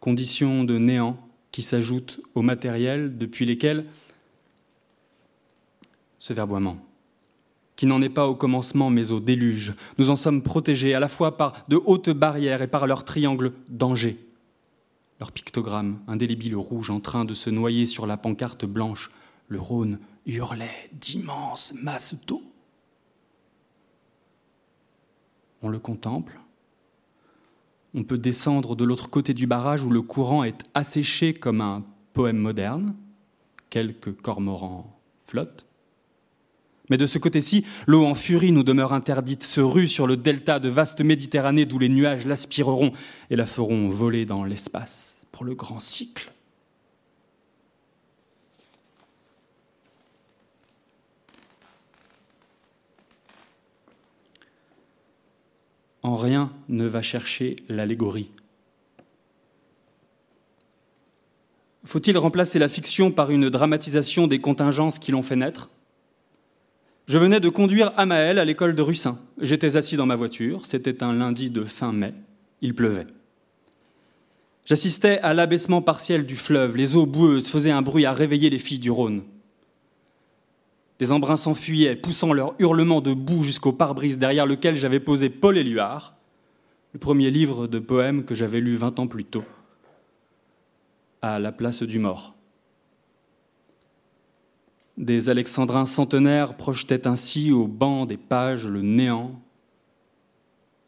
[0.00, 1.16] Condition de néant
[1.52, 3.86] qui s'ajoute au matériel depuis lesquels
[6.18, 6.78] ce verboiement,
[7.76, 11.06] qui n'en est pas au commencement mais au déluge, nous en sommes protégés à la
[11.06, 14.18] fois par de hautes barrières et par leur triangle danger.
[15.20, 19.12] Leur pictogramme, indélébile rouge en train de se noyer sur la pancarte blanche,
[19.46, 22.42] le Rhône hurlait d'immenses masses d'eau
[25.62, 26.38] on le contemple.
[27.94, 31.84] On peut descendre de l'autre côté du barrage où le courant est asséché comme un
[32.12, 32.94] poème moderne.
[33.70, 35.66] Quelques cormorans flottent.
[36.88, 40.60] Mais de ce côté-ci, l'eau en furie nous demeure interdite, se rue sur le delta
[40.60, 42.92] de vaste Méditerranée d'où les nuages l'aspireront
[43.30, 46.30] et la feront voler dans l'espace pour le grand cycle.
[56.06, 58.30] En En rien ne va chercher l'allégorie.
[61.82, 65.68] Faut-il remplacer la fiction par une dramatisation des contingences qui l'ont fait naître?
[67.08, 69.18] Je venais de conduire Amaël à l'école de Russin.
[69.40, 72.14] J'étais assis dans ma voiture, c'était un lundi de fin mai,
[72.60, 73.08] il pleuvait.
[74.64, 78.60] J'assistais à l'abaissement partiel du fleuve, les eaux boueuses faisaient un bruit à réveiller les
[78.60, 79.24] filles du Rhône.
[80.98, 85.58] Des embruns s'enfuyaient, poussant leurs hurlements de boue jusqu'au pare-brise derrière lequel j'avais posé Paul
[85.58, 86.14] Éluard,
[86.94, 89.44] le premier livre de poèmes que j'avais lu vingt ans plus tôt
[91.20, 92.34] à la place du mort.
[94.96, 99.38] Des alexandrins centenaires projetaient ainsi au banc des pages le néant,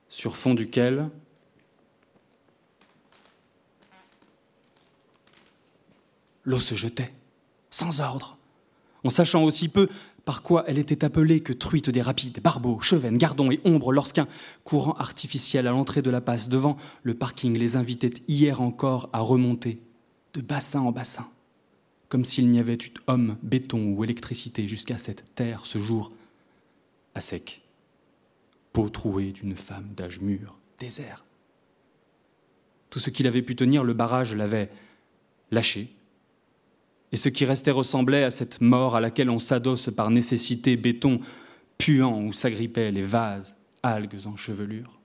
[0.08, 1.10] sur fond duquel
[6.44, 7.12] l'eau se jetait,
[7.68, 8.37] sans ordre,
[9.04, 9.88] en sachant aussi peu
[10.24, 14.28] par quoi elle était appelée que truite des rapides, barbeaux, chevennes, gardons et ombres, lorsqu'un
[14.64, 19.20] courant artificiel à l'entrée de la passe devant le parking les invitait hier encore à
[19.20, 19.80] remonter
[20.34, 21.28] de bassin en bassin,
[22.08, 26.12] comme s'il n'y avait eu homme, béton ou électricité jusqu'à cette terre ce jour
[27.14, 27.62] à sec,
[28.72, 31.24] peau trouée d'une femme d'âge mûr, désert.
[32.90, 34.70] Tout ce qu'il avait pu tenir, le barrage l'avait
[35.50, 35.94] lâché,
[37.12, 41.20] et ce qui restait ressemblait à cette mort à laquelle on s'adosse par nécessité, béton
[41.78, 44.98] puant où s'agrippaient les vases, algues en chevelure.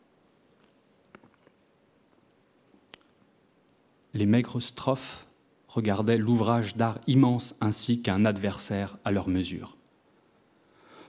[4.14, 5.28] les maigres strophes
[5.68, 9.78] regardaient l'ouvrage d'art immense ainsi qu'un adversaire à leur mesure.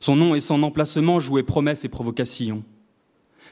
[0.00, 2.64] Son nom et son emplacement jouaient promesses et provocations.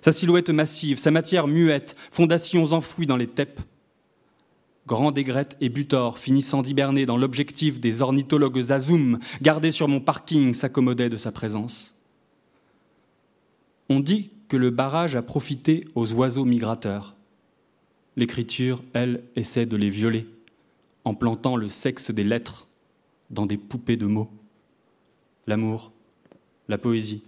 [0.00, 3.60] Sa silhouette massive, sa matière muette, fondations enfouies dans les teppes.
[4.92, 10.52] Grand Aigrette et Butor, finissant d'hiberner dans l'objectif des ornithologues Azoum, gardés sur mon parking,
[10.52, 11.98] s'accommodaient de sa présence.
[13.88, 17.16] On dit que le barrage a profité aux oiseaux migrateurs.
[18.16, 20.26] L'écriture, elle, essaie de les violer
[21.06, 22.66] en plantant le sexe des lettres
[23.30, 24.30] dans des poupées de mots.
[25.46, 25.90] L'amour,
[26.68, 27.22] la poésie.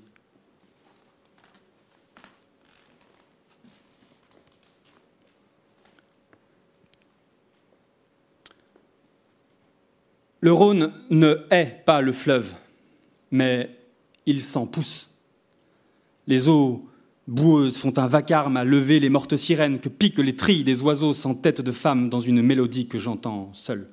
[10.44, 12.52] Le Rhône ne hait pas le fleuve,
[13.30, 13.74] mais
[14.26, 15.08] il s'en pousse.
[16.26, 16.86] Les eaux
[17.26, 21.14] boueuses font un vacarme à lever les mortes sirènes que piquent les trilles des oiseaux
[21.14, 23.88] sans tête de femme dans une mélodie que j'entends seule.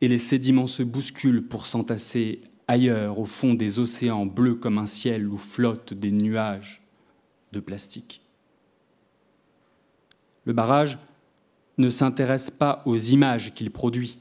[0.00, 4.86] Et les sédiments se bousculent pour s'entasser ailleurs, au fond des océans bleus comme un
[4.86, 6.82] ciel où flottent des nuages
[7.52, 8.22] de plastique.
[10.46, 10.98] Le barrage
[11.80, 14.18] ne s'intéresse pas aux images qu'il produit,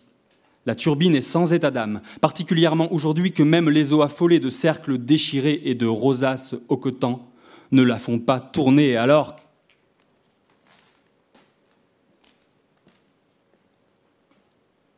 [0.65, 4.97] la turbine est sans état d'âme, particulièrement aujourd'hui que même les eaux affolées de cercles
[4.97, 7.27] déchirés et de rosaces hoquetants
[7.71, 9.35] ne la font pas tourner alors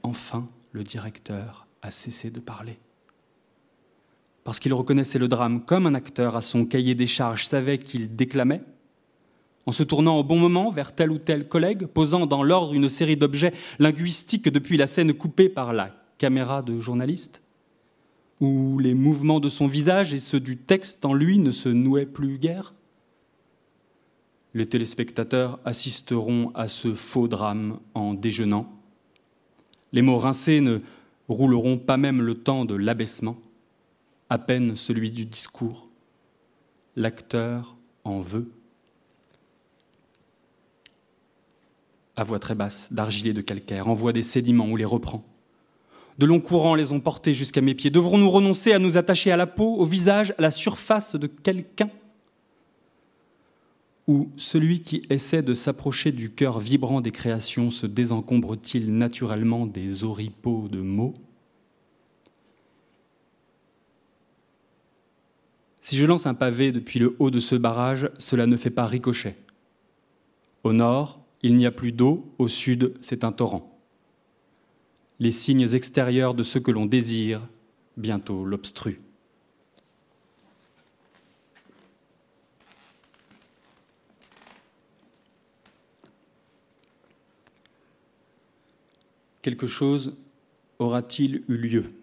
[0.04, 2.80] Enfin, le directeur a cessé de parler.
[4.44, 8.16] Parce qu'il reconnaissait le drame comme un acteur à son cahier des charges savait qu'il
[8.16, 8.62] déclamait,
[9.66, 12.90] en se tournant au bon moment vers tel ou tel collègue, posant dans l'ordre une
[12.90, 17.44] série d'objets linguistiques depuis la scène coupée par la caméra de journaliste,
[18.40, 22.06] où les mouvements de son visage et ceux du texte en lui ne se nouaient
[22.06, 22.74] plus guère
[24.54, 28.68] Les téléspectateurs assisteront à ce faux drame en déjeunant.
[29.94, 30.80] Les mots rincés ne
[31.28, 33.38] rouleront pas même le temps de l'abaissement,
[34.30, 35.90] à peine celui du discours.
[36.96, 38.50] L'acteur en veut.
[42.16, 45.24] À voix très basse, d'argile de calcaire, envoie des sédiments ou les reprend.
[46.18, 47.90] De longs courants les ont portés jusqu'à mes pieds.
[47.90, 51.90] Devrons-nous renoncer à nous attacher à la peau, au visage, à la surface de quelqu'un?
[54.08, 60.04] Ou celui qui essaie de s'approcher du cœur vibrant des créations se désencombre-t-il naturellement des
[60.04, 61.16] oripeaux de mots?
[65.82, 68.86] Si je lance un pavé depuis le haut de ce barrage, cela ne fait pas
[68.86, 69.38] ricochet.
[70.64, 73.80] Au nord, il n'y a plus d'eau, au sud c'est un torrent.
[75.20, 77.48] Les signes extérieurs de ce que l'on désire
[77.98, 79.00] bientôt l'obstruent.
[89.42, 90.18] Quelque chose
[90.78, 91.94] aura-t-il eu lieu?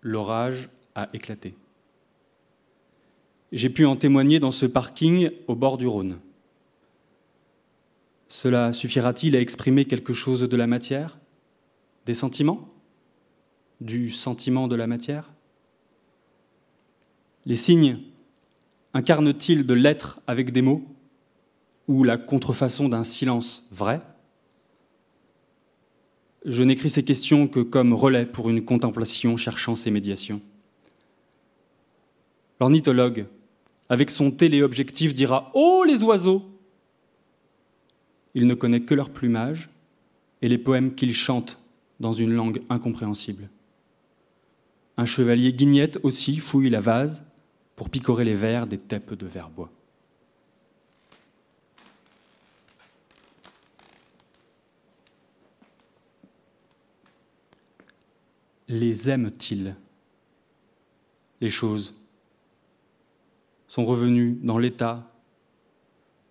[0.00, 1.54] L'orage a éclaté.
[3.54, 6.18] J'ai pu en témoigner dans ce parking au bord du Rhône.
[8.28, 11.20] Cela suffira-t-il à exprimer quelque chose de la matière?
[12.04, 12.62] Des sentiments?
[13.80, 15.32] Du sentiment de la matière?
[17.46, 18.00] Les signes
[18.92, 20.84] incarnent-ils de l'être avec des mots?
[21.86, 24.00] Ou la contrefaçon d'un silence vrai?
[26.44, 30.40] Je n'écris ces questions que comme relais pour une contemplation cherchant ces médiations.
[32.58, 33.26] L'ornithologue,
[33.88, 36.42] avec son téléobjectif, dira Oh les oiseaux
[38.34, 39.70] Il ne connaît que leur plumage
[40.42, 41.58] et les poèmes qu'ils chantent
[42.00, 43.48] dans une langue incompréhensible.
[44.96, 47.24] Un chevalier guignette aussi fouille la vase
[47.76, 49.70] pour picorer les vers des teppes de verre-bois.
[58.68, 59.76] Les aime-t-il?
[61.40, 61.94] Les choses
[63.74, 65.10] sont revenues dans l'état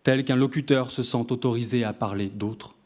[0.03, 2.77] tel qu'un locuteur se sent autorisé à parler d'autres.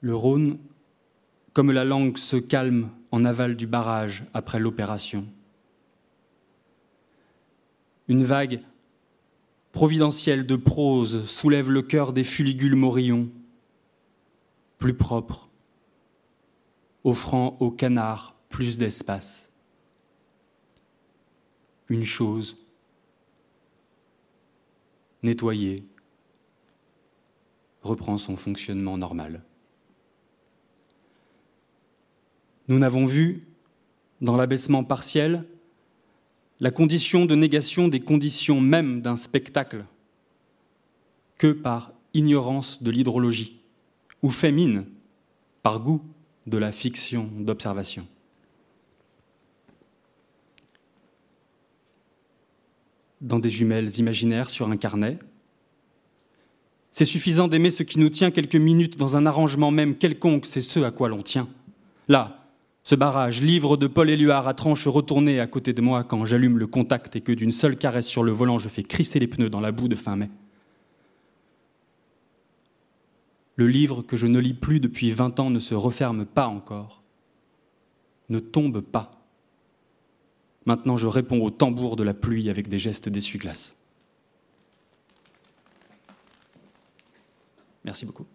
[0.00, 0.58] Le Rhône,
[1.52, 5.26] comme la langue se calme en aval du barrage après l'opération.
[8.08, 8.62] Une vague
[9.72, 13.28] providentielle de prose soulève le cœur des fuligules morillons,
[14.78, 15.50] plus propres,
[17.04, 19.51] offrant au canard plus d'espace.
[21.92, 22.56] Une chose,
[25.22, 25.84] nettoyée,
[27.82, 29.42] reprend son fonctionnement normal.
[32.68, 33.46] Nous n'avons vu,
[34.22, 35.44] dans l'abaissement partiel,
[36.60, 39.84] la condition de négation des conditions mêmes d'un spectacle
[41.36, 43.60] que par ignorance de l'hydrologie,
[44.22, 44.54] ou fait
[45.62, 46.00] par goût
[46.46, 48.06] de la fiction d'observation.
[53.22, 55.16] Dans des jumelles imaginaires sur un carnet,
[56.90, 60.60] c'est suffisant d'aimer ce qui nous tient quelques minutes dans un arrangement même quelconque, c'est
[60.60, 61.48] ce à quoi l'on tient.
[62.08, 62.50] Là,
[62.82, 66.58] ce barrage, livre de Paul Éluard à tranche retournée à côté de moi quand j'allume
[66.58, 69.50] le contact et que d'une seule caresse sur le volant je fais crisser les pneus
[69.50, 70.28] dans la boue de fin mai.
[73.54, 77.02] Le livre que je ne lis plus depuis vingt ans ne se referme pas encore,
[78.30, 79.21] ne tombe pas.
[80.66, 83.76] Maintenant je réponds au tambour de la pluie avec des gestes d'essuie-glace.
[87.84, 88.26] Merci beaucoup.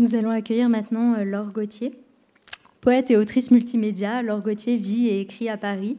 [0.00, 1.92] Nous allons accueillir maintenant euh, Laure Gauthier.
[2.80, 5.98] Poète et autrice multimédia, Laure Gauthier vit et écrit à Paris.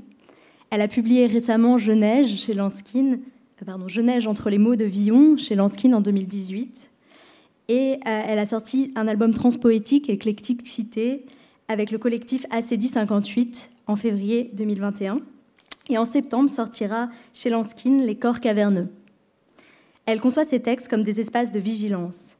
[0.71, 3.19] Elle a publié récemment Je neige Lanskin,
[3.88, 6.91] Je neige entre les mots de Villon chez Lanskin en 2018.
[7.67, 11.25] Et euh, elle a sorti un album transpoétique, éclectique cité,
[11.67, 15.19] avec le collectif ACD 58 en février 2021.
[15.89, 18.88] Et en septembre sortira chez Lanskin Les corps caverneux.
[20.05, 22.38] Elle conçoit ses textes comme des espaces de vigilance.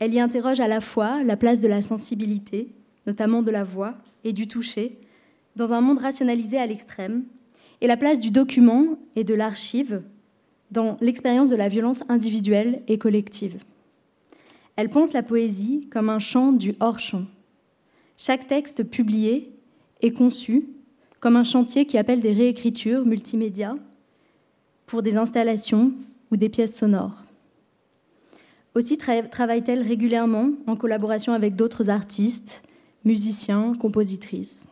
[0.00, 2.68] Elle y interroge à la fois la place de la sensibilité,
[3.06, 4.98] notamment de la voix et du toucher,
[5.56, 7.24] dans un monde rationalisé à l'extrême,
[7.80, 10.02] et la place du document et de l'archive
[10.70, 13.56] dans l'expérience de la violence individuelle et collective.
[14.76, 17.24] Elle pense la poésie comme un chant du hors-champ.
[18.16, 19.52] Chaque texte publié
[20.00, 20.68] est conçu
[21.20, 23.76] comme un chantier qui appelle des réécritures multimédia
[24.86, 25.92] pour des installations
[26.30, 27.24] ou des pièces sonores.
[28.74, 32.62] Aussi travaille-t-elle régulièrement en collaboration avec d'autres artistes,
[33.04, 34.68] musiciens, compositrices.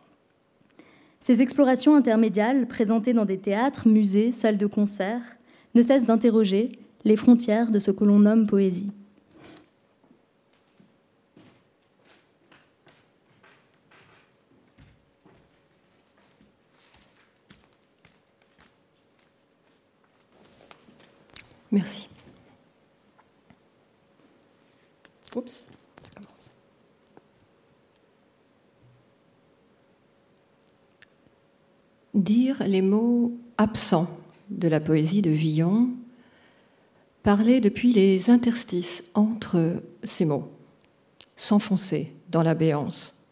[1.21, 5.23] Ces explorations intermédiales, présentées dans des théâtres, musées, salles de concert,
[5.75, 6.73] ne cessent d'interroger
[7.05, 8.93] les frontières de ce que l'on nomme poésie.
[21.71, 22.09] Merci.
[25.37, 25.65] Oups,
[26.03, 26.51] ça commence.
[32.19, 34.09] Dire les mots absents
[34.51, 35.91] de la poésie de Villon,
[37.23, 40.51] parler depuis les interstices entre ces mots,
[41.37, 43.23] s'enfoncer dans la béance,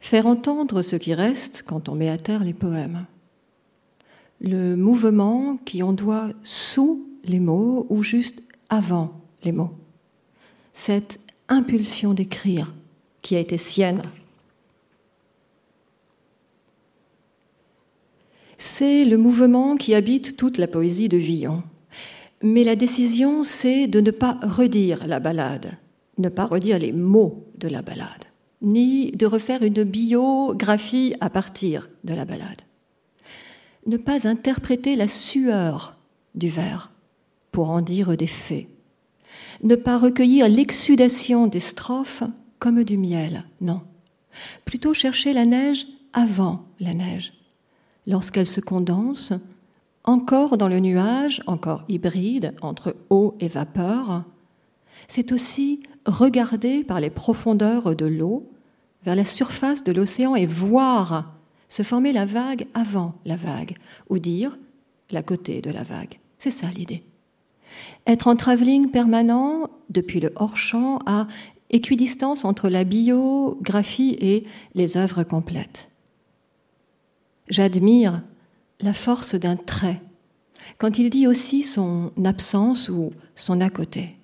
[0.00, 3.06] faire entendre ce qui reste quand on met à terre les poèmes,
[4.40, 9.74] le mouvement qui on doit sous les mots ou juste avant les mots
[10.76, 12.72] cette impulsion d'écrire
[13.22, 14.02] qui a été sienne.
[18.56, 21.62] C'est le mouvement qui habite toute la poésie de Villon.
[22.42, 25.72] Mais la décision, c'est de ne pas redire la ballade,
[26.18, 28.24] ne pas redire les mots de la ballade,
[28.62, 32.62] ni de refaire une biographie à partir de la ballade.
[33.86, 35.96] ne pas interpréter la sueur
[36.34, 36.92] du vers
[37.52, 38.66] pour en dire des faits,
[39.62, 42.24] ne pas recueillir l'exsudation des strophes
[42.58, 43.82] comme du miel, non,
[44.64, 47.32] plutôt chercher la neige avant la neige,
[48.06, 49.32] lorsqu'elle se condense,
[50.04, 54.24] encore dans le nuage, encore hybride entre eau et vapeur,
[55.08, 58.48] c'est aussi regarder par les profondeurs de l'eau
[59.04, 61.34] vers la surface de l'océan et voir
[61.68, 63.76] se former la vague avant la vague,
[64.08, 64.56] ou dire
[65.10, 66.18] la côté de la vague.
[66.38, 67.02] C'est ça l'idée.
[68.06, 71.26] Être en travelling permanent, depuis le hors-champ, à
[71.70, 74.44] équidistance entre la biographie et
[74.74, 75.88] les œuvres complètes.
[77.48, 78.22] J'admire
[78.80, 80.02] la force d'un trait
[80.78, 84.16] quand il dit aussi son absence ou son à côté.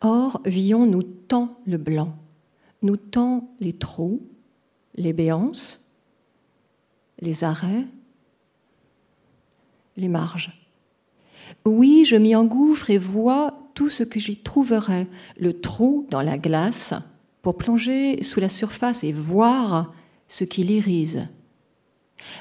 [0.00, 2.14] Or, Villon nous tend le blanc,
[2.82, 4.22] nous tend les trous,
[4.94, 5.90] les béances,
[7.20, 7.86] les arrêts,
[9.96, 10.52] les marges.
[11.64, 16.38] Oui, je m'y engouffre et vois tout ce que j'y trouverai, le trou dans la
[16.38, 16.94] glace,
[17.42, 19.92] pour plonger sous la surface et voir
[20.28, 21.26] ce qui l'irise.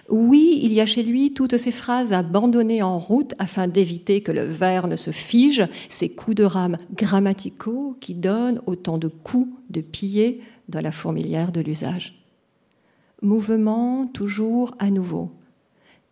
[0.09, 4.31] Oui, il y a chez lui toutes ces phrases abandonnées en route afin d'éviter que
[4.31, 9.49] le verre ne se fige, ces coups de rame grammaticaux qui donnent autant de coups
[9.69, 12.23] de pied dans la fourmilière de l'usage.
[13.21, 15.31] Mouvement toujours à nouveau.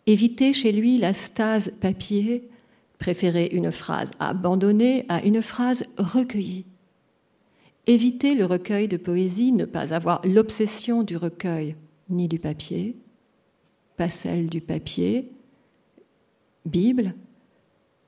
[0.07, 2.49] Éviter chez lui la stase papier,
[2.99, 6.65] préférer une phrase abandonnée à une phrase recueillie.
[7.87, 11.75] Éviter le recueil de poésie, ne pas avoir l'obsession du recueil
[12.09, 12.95] ni du papier
[13.97, 15.31] pas celle du papier,
[16.65, 17.13] Bible,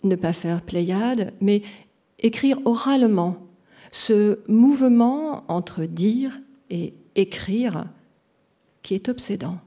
[0.03, 1.61] ne pas faire Pléiade, mais
[2.19, 3.37] écrire oralement,
[3.91, 7.85] ce mouvement entre dire et écrire
[8.81, 9.59] qui est obsédant.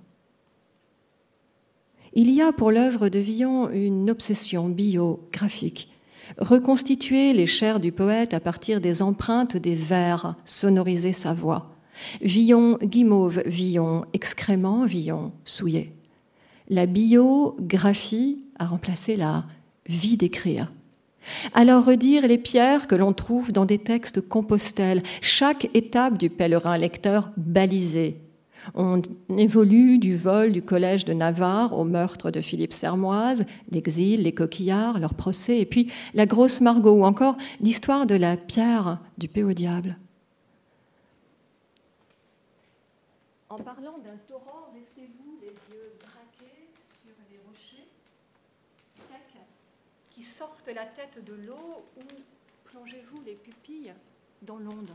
[2.13, 5.89] Il y a pour l'œuvre de Villon une obsession biographique,
[6.39, 11.71] reconstituer les chairs du poète à partir des empreintes des vers, sonoriser sa voix.
[12.21, 15.93] Villon guimauve, Villon excrément, Villon souillé
[16.71, 19.45] la biographie a remplacé la
[19.87, 20.73] vie d'écrire.
[21.53, 26.79] Alors redire les pierres que l'on trouve dans des textes compostels, chaque étape du pèlerin
[26.79, 28.17] lecteur balisée.
[28.75, 29.01] On
[29.37, 34.99] évolue du vol du collège de Navarre au meurtre de Philippe Sermoise, l'exil, les coquillards,
[34.99, 39.43] leur procès, et puis la grosse Margot, ou encore l'histoire de la pierre du paix
[39.43, 39.99] au diable
[44.29, 45.91] torrent, restez-vous les yeux
[50.73, 52.03] la tête de l'eau ou
[52.65, 53.93] plongez-vous les pupilles
[54.43, 54.91] dans l'onde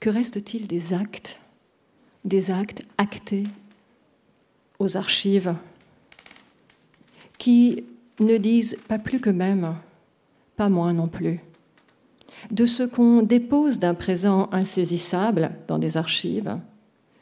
[0.00, 1.38] Que reste-t-il des actes,
[2.24, 3.44] des actes actés
[4.78, 5.54] aux archives
[7.38, 7.84] qui
[8.20, 9.76] ne disent pas plus que même,
[10.56, 11.40] pas moins non plus,
[12.50, 16.58] de ce qu'on dépose d'un présent insaisissable dans des archives,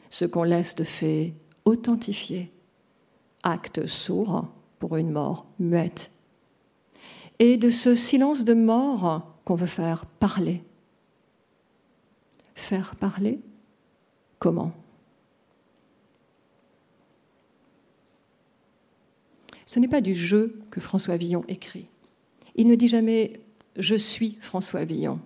[0.09, 1.33] ce qu'on laisse de fait
[1.65, 2.51] authentifié
[3.43, 4.45] acte sourd
[4.79, 6.11] pour une mort muette.
[7.39, 10.63] Et de ce silence de mort qu'on veut faire parler.
[12.55, 13.39] Faire parler
[14.39, 14.71] Comment?
[19.67, 21.87] Ce n'est pas du jeu que François Villon écrit.
[22.55, 23.39] Il ne dit jamais
[23.77, 25.19] je suis François Villon.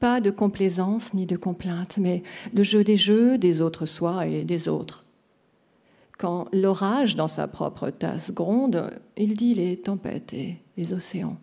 [0.00, 2.22] Pas de complaisance ni de complainte, mais
[2.54, 5.04] le jeu des jeux, des autres soi et des autres.
[6.18, 11.36] Quand l'orage dans sa propre tasse gronde, il dit les tempêtes et les océans.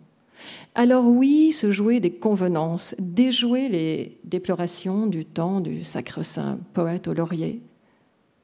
[0.74, 7.14] Alors oui, se jouer des convenances, déjouer les déplorations du temps du sacre-saint poète au
[7.14, 7.62] laurier,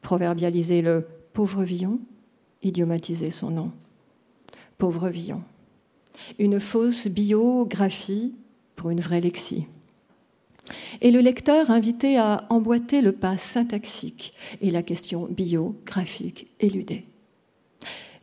[0.01, 2.01] proverbialiser le pauvre Villon,
[2.62, 3.70] idiomatiser son nom.
[4.78, 5.43] Pauvre Villon.
[6.39, 8.35] Une fausse biographie
[8.74, 9.66] pour une vraie lexie
[11.00, 17.04] et le lecteur invité à emboîter le pas syntaxique et la question biographique éludée.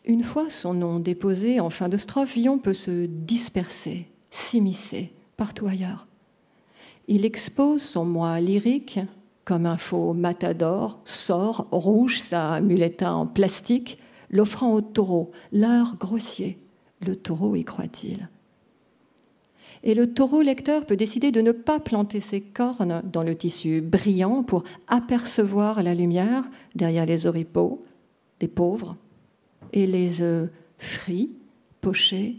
[0.05, 5.67] Une fois son nom déposé en fin de strophe, Villon peut se disperser, s'immiscer partout
[5.67, 6.07] ailleurs.
[7.07, 8.99] Il expose son moi lyrique
[9.45, 13.97] comme un faux matador, sort rouge sa muletta en plastique,
[14.29, 16.59] l'offrant au taureau, l'heure grossier.
[17.05, 18.29] Le taureau y croit-il
[19.84, 23.82] et le taureau lecteur peut décider de ne pas planter ses cornes dans le tissu
[23.82, 27.86] brillant pour apercevoir la lumière derrière les oripeaux
[28.39, 28.97] des pauvres
[29.73, 31.32] et les œufs frits,
[31.82, 32.38] pochés,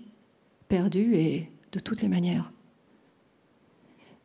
[0.69, 2.53] perdus et de toutes les manières.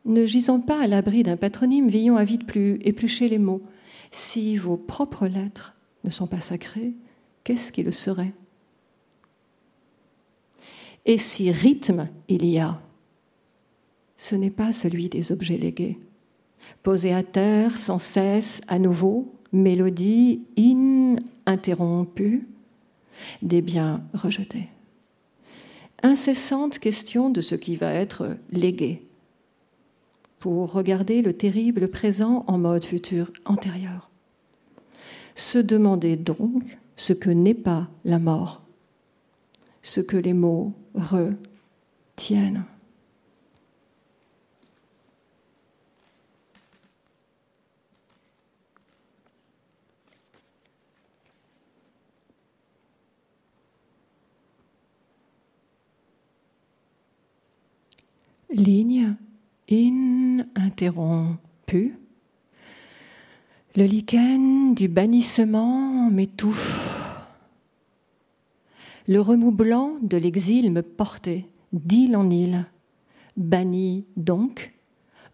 [0.04, 3.62] Ne gisant pas à l'abri d'un patronyme, Villon a vite plus épluché les mots.
[4.12, 6.94] Si vos propres lettres ne sont pas sacrées,
[7.42, 8.32] qu'est-ce qui le serait?
[11.06, 12.80] Et si rythme il y a,
[14.16, 15.98] ce n'est pas celui des objets légués.
[16.82, 22.46] Posés à terre sans cesse, à nouveau, mélodie ininterrompue,
[23.42, 24.68] des biens rejetés.
[26.02, 29.02] Incessante question de ce qui va être légué,
[30.38, 34.10] pour regarder le terrible présent en mode futur antérieur.
[35.34, 38.62] Se demander donc ce que n'est pas la mort,
[39.82, 42.64] ce que les mots retiennent.
[58.56, 59.14] Ligne
[59.68, 61.94] ininterrompue.
[63.76, 67.28] Le lichen du bannissement m'étouffe.
[69.08, 71.44] Le remous blanc de l'exil me portait
[71.74, 72.64] d'île en île,
[73.36, 74.72] banni donc,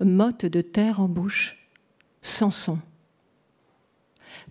[0.00, 1.68] motte de terre en bouche,
[2.22, 2.80] sans son.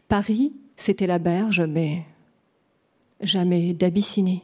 [0.07, 2.05] Paris, c'était la berge, mais
[3.19, 4.43] jamais d'Abyssinie.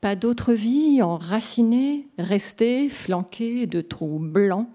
[0.00, 4.68] Pas d'autre vie enracinée, restée, flanquée de trous blancs.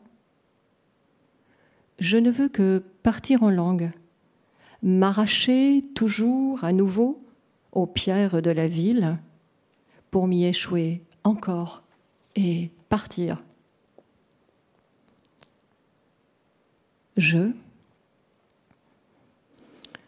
[1.99, 3.91] Je ne veux que partir en langue,
[4.81, 7.23] m'arracher toujours à nouveau
[7.71, 9.17] aux pierres de la ville
[10.11, 11.83] pour m'y échouer encore
[12.35, 13.41] et partir.
[17.17, 17.51] Je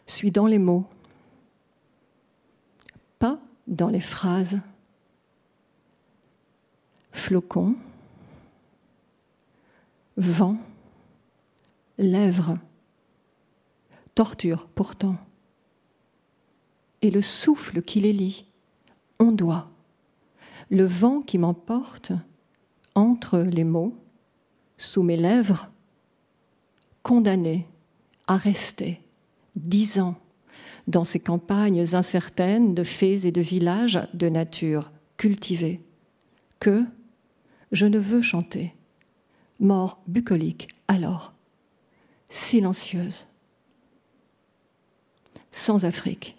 [0.06, 0.86] suis dans les mots,
[3.18, 4.60] pas dans les phrases
[7.16, 7.74] flocons,
[10.16, 10.58] vent,
[11.98, 12.58] lèvres,
[14.14, 15.16] torture pourtant,
[17.02, 18.44] et le souffle qui les lie,
[19.18, 19.70] on doit,
[20.70, 22.12] le vent qui m'emporte
[22.94, 23.96] entre les mots,
[24.76, 25.70] sous mes lèvres,
[27.02, 27.66] condamné
[28.26, 29.00] à rester
[29.54, 30.16] dix ans
[30.86, 35.80] dans ces campagnes incertaines de fées et de villages de nature cultivée,
[36.60, 36.84] que,
[37.72, 38.74] je ne veux chanter.
[39.58, 41.32] Mort bucolique, alors,
[42.28, 43.26] silencieuse,
[45.50, 46.36] sans Afrique.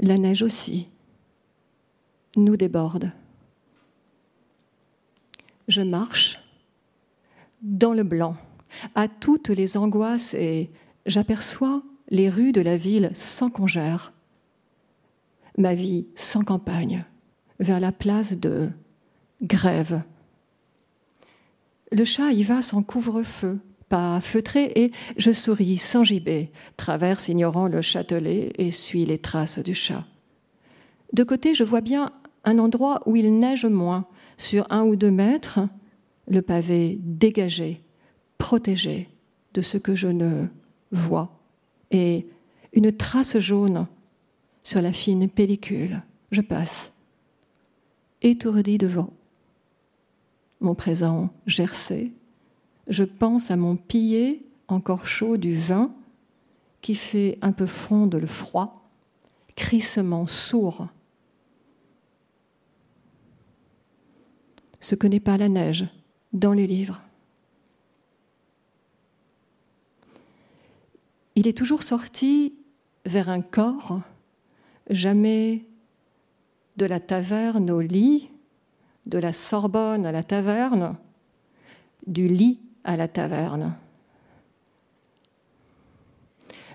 [0.00, 0.88] La neige aussi
[2.36, 3.10] nous déborde.
[5.66, 6.38] Je marche
[7.62, 8.36] dans le blanc,
[8.94, 10.70] à toutes les angoisses, et
[11.06, 14.12] j'aperçois les rues de la ville sans congère,
[15.56, 17.04] ma vie sans campagne,
[17.60, 18.70] vers la place de
[19.42, 20.02] Grève.
[21.92, 27.68] Le chat y va sans couvre-feu, pas feutré, et je souris sans gibet, traverse ignorant
[27.68, 30.04] le châtelet et suis les traces du chat.
[31.12, 32.12] De côté, je vois bien
[32.44, 34.06] un endroit où il neige moins,
[34.36, 35.60] sur un ou deux mètres,
[36.28, 37.82] le pavé dégagé,
[38.36, 39.08] protégé
[39.54, 40.46] de ce que je ne
[40.92, 41.37] vois
[41.90, 42.26] et
[42.72, 43.86] une trace jaune
[44.62, 46.02] sur la fine pellicule.
[46.30, 46.92] Je passe,
[48.22, 49.12] étourdi devant.
[50.60, 52.12] Mon présent gercé,
[52.88, 55.94] je pense à mon pillé encore chaud du vin
[56.80, 58.88] qui fait un peu fondre le froid,
[59.56, 60.88] crissement sourd.
[64.80, 65.86] Ce que n'est pas la neige
[66.32, 67.00] dans les livres.
[71.38, 72.52] Il est toujours sorti
[73.04, 74.00] vers un corps,
[74.90, 75.64] jamais
[76.76, 78.28] de la taverne au lit,
[79.06, 80.96] de la Sorbonne à la taverne,
[82.08, 83.76] du lit à la taverne.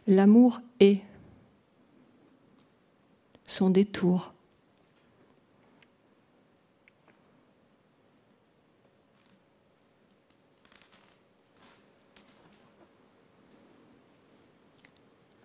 [0.08, 1.02] L'amour est
[3.44, 4.33] son détour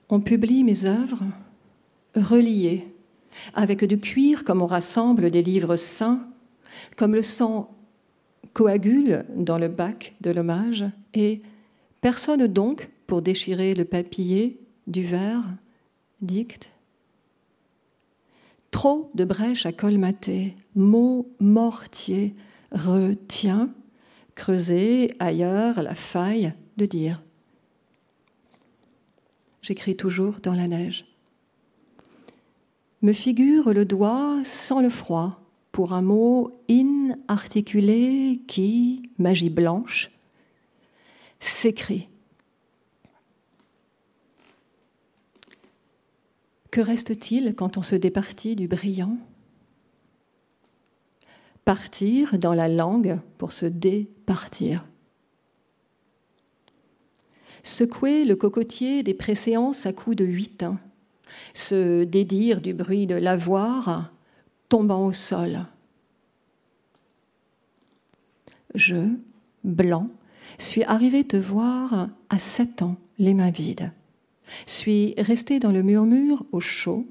[0.09, 1.24] on publie mes œuvres
[2.14, 2.86] reliées,
[3.54, 6.26] avec du cuir comme on rassemble des livres saints,
[6.96, 7.74] comme le sang
[8.52, 10.84] coagule dans le bac de l'hommage,
[11.14, 11.42] et
[12.00, 15.44] personne donc, pour déchirer le papier du verre,
[16.20, 16.70] dicte.
[18.70, 22.34] Trop de brèches à colmater, mots mortiers,
[22.72, 23.70] retient,
[24.34, 27.22] creuser ailleurs la faille de dire
[29.68, 31.04] j'écris toujours dans la neige.
[33.02, 35.42] Me figure le doigt sans le froid
[35.72, 40.10] pour un mot inarticulé qui, magie blanche,
[41.38, 42.08] s'écrit.
[46.70, 49.18] Que reste-t-il quand on se départit du brillant?
[51.66, 54.86] Partir dans la langue pour se départir.
[57.68, 60.80] Secouer le cocotier des préséances à coups de huitain.
[61.52, 64.10] Se dédire du bruit de l'avoir
[64.70, 65.66] tombant au sol.
[68.74, 68.96] Je,
[69.64, 70.08] blanc,
[70.56, 73.92] suis arrivé te voir à sept ans, les mains vides.
[74.64, 77.06] Suis resté dans le murmure au chaud,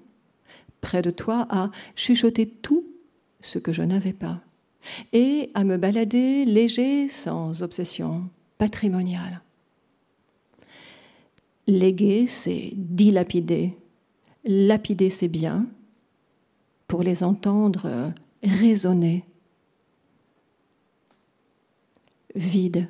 [0.82, 2.84] près de toi à chuchoter tout
[3.42, 4.42] ce que je n'avais pas,
[5.14, 8.28] et à me balader léger sans obsession
[8.58, 9.44] patrimoniale.
[11.68, 13.78] Léguer, c'est dilapider.
[14.46, 15.68] Lapider, c'est bien.
[16.88, 18.14] Pour les entendre
[18.44, 19.26] résonner.
[22.36, 22.88] Vide.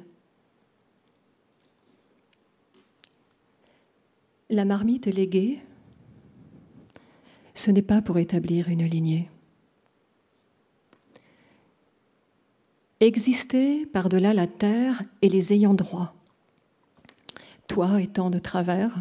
[4.50, 5.60] La marmite léguée,
[7.54, 9.30] ce n'est pas pour établir une lignée.
[13.00, 16.16] Exister par-delà la terre et les ayants droit,
[17.68, 19.00] toi étant de travers.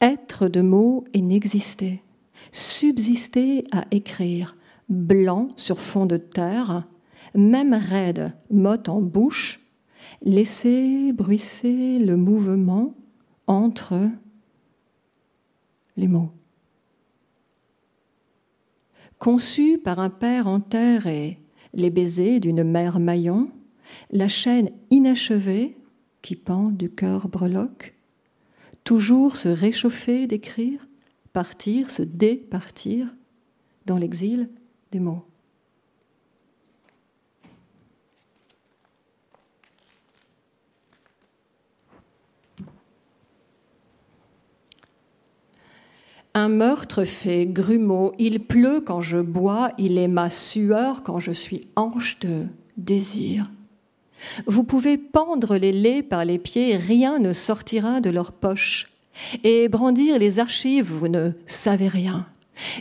[0.00, 2.02] Être de mots et n'exister,
[2.50, 4.56] subsister à écrire,
[4.88, 6.86] blanc sur fond de terre,
[7.34, 9.60] même raide, motte en bouche,
[10.22, 12.94] laisser bruisser le mouvement
[13.46, 14.08] entre
[15.96, 16.30] les mots.
[19.18, 21.38] Conçu par un père en terre et
[21.72, 23.50] les baisers d'une mère maillon,
[24.10, 25.76] la chaîne inachevée
[26.26, 27.94] qui pend du cœur breloque,
[28.82, 30.88] toujours se réchauffer d'écrire,
[31.32, 33.14] partir, se départir
[33.84, 34.50] dans l'exil
[34.90, 35.24] des mots.
[46.34, 51.30] Un meurtre fait grumeau, il pleut quand je bois, il est ma sueur quand je
[51.30, 52.46] suis hanche de
[52.76, 53.48] désir.
[54.46, 58.88] Vous pouvez pendre les laits par les pieds, rien ne sortira de leur poche.
[59.44, 62.26] Et brandir les archives, vous ne savez rien.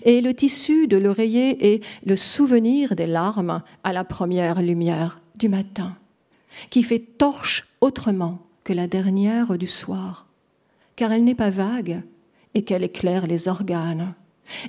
[0.04, 5.50] Et le tissu de l'oreiller est le souvenir des larmes à la première lumière du
[5.50, 5.96] matin,
[6.70, 10.28] qui fait torche autrement que la dernière du soir,
[10.96, 12.02] car elle n'est pas vague,
[12.54, 14.14] et qu'elle éclaire les organes,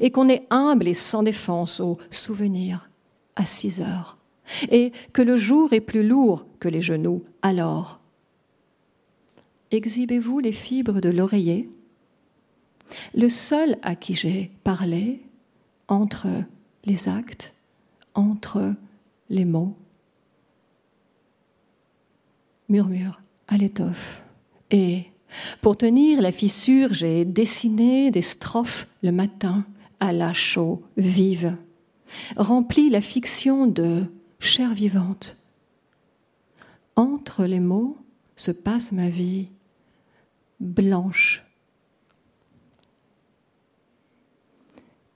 [0.00, 2.90] et qu'on est humble et sans défense au souvenir
[3.36, 4.16] à six heures,
[4.70, 8.00] et que le jour est plus lourd que les genoux alors.
[9.70, 11.68] Exhibez-vous les fibres de l'oreiller
[13.14, 15.22] Le seul à qui j'ai parlé
[15.88, 16.28] entre
[16.84, 17.54] les actes,
[18.14, 18.74] entre
[19.28, 19.76] les mots.
[22.68, 24.22] Murmure à l'étoffe
[24.70, 25.04] et
[25.60, 29.64] pour tenir la fissure, j'ai dessiné des strophes le matin
[30.00, 31.56] à la chaux vive,
[32.36, 34.04] rempli la fiction de
[34.38, 35.36] chair vivante.
[36.96, 37.98] Entre les mots
[38.36, 39.48] se passe ma vie
[40.60, 41.44] blanche.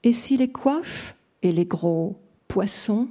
[0.03, 3.07] Et si les coiffes et les gros poissons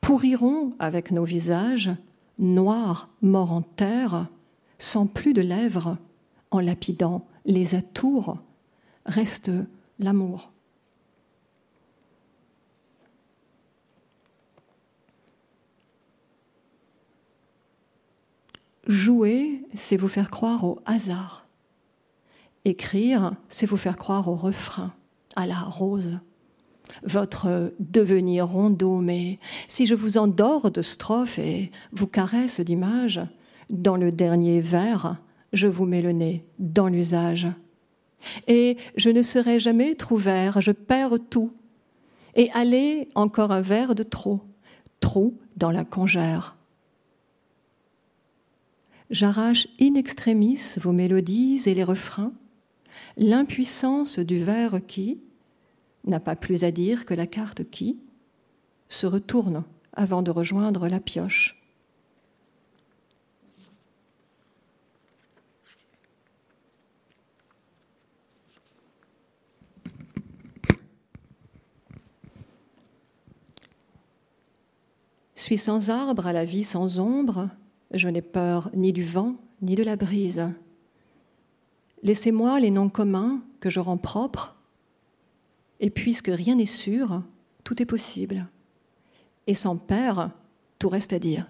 [0.00, 1.90] pourriront avec nos visages,
[2.38, 4.28] noirs, morts en terre,
[4.78, 5.96] sans plus de lèvres,
[6.50, 8.38] en lapidant les atours,
[9.06, 9.50] reste
[9.98, 10.52] l'amour.
[18.88, 21.46] Jouer, c'est vous faire croire au hasard.
[22.64, 24.94] Écrire, c'est vous faire croire au refrain,
[25.36, 26.18] à la rose.
[27.02, 33.20] Votre devenir rondeau, mais si je vous endors de strophes et vous caresse d'images,
[33.68, 35.18] dans le dernier vers,
[35.52, 37.46] je vous mets le nez dans l'usage.
[38.46, 41.52] Et je ne serai jamais trouvert, je perds tout.
[42.34, 44.40] Et allez encore un verre de trop,
[45.00, 46.57] trop dans la congère.
[49.10, 52.32] J'arrache in extremis vos mélodies et les refrains,
[53.16, 55.20] l'impuissance du vers qui
[56.04, 57.98] n'a pas plus à dire que la carte qui
[58.88, 61.58] se retourne avant de rejoindre la pioche.
[75.48, 77.48] suis sans arbre à la vie sans ombre,
[77.92, 80.50] je n'ai peur ni du vent ni de la brise.
[82.02, 84.56] Laissez-moi les noms communs que je rends propres,
[85.80, 87.22] et puisque rien n'est sûr,
[87.64, 88.46] tout est possible.
[89.46, 90.30] Et sans père,
[90.78, 91.46] tout reste à dire.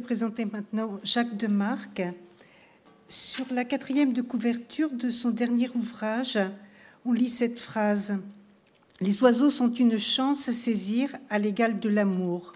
[0.00, 2.02] Présenter maintenant Jacques de Marc.
[3.08, 6.38] Sur la quatrième de couverture de son dernier ouvrage,
[7.06, 8.18] on lit cette phrase
[9.00, 12.52] Les oiseaux sont une chance à saisir à l'égal de l'amour.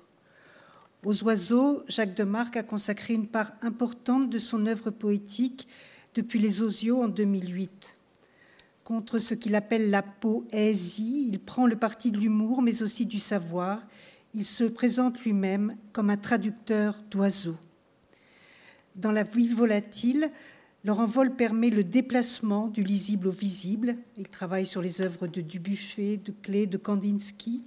[1.03, 5.67] Aux oiseaux, Jacques de Marc a consacré une part importante de son œuvre poétique
[6.15, 7.97] depuis les Osios en 2008.
[8.85, 13.19] Contre ce qu'il appelle la poésie, il prend le parti de l'humour, mais aussi du
[13.19, 13.81] savoir,
[14.35, 17.59] il se présente lui-même comme un traducteur d'oiseaux.
[18.97, 20.31] Dans la vie volatile,
[20.85, 23.97] leur envol permet le déplacement du lisible au visible.
[24.17, 27.65] Il travaille sur les œuvres de Dubuffet, de Klee, de Kandinsky.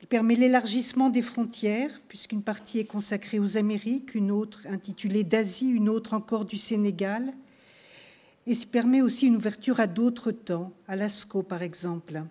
[0.00, 5.70] Il permet l'élargissement des frontières, puisqu'une partie est consacrée aux Amériques, une autre intitulée d'Asie,
[5.70, 7.32] une autre encore du Sénégal.
[8.46, 12.22] Et il permet aussi une ouverture à d'autres temps, à Lascaux par exemple.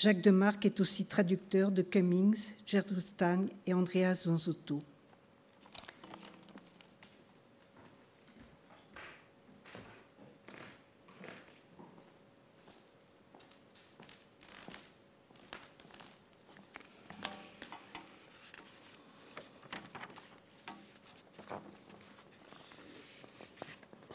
[0.00, 4.82] Jacques de Marc est aussi traducteur de Cummings, Gertrude Stang et Andreas Zonzotto.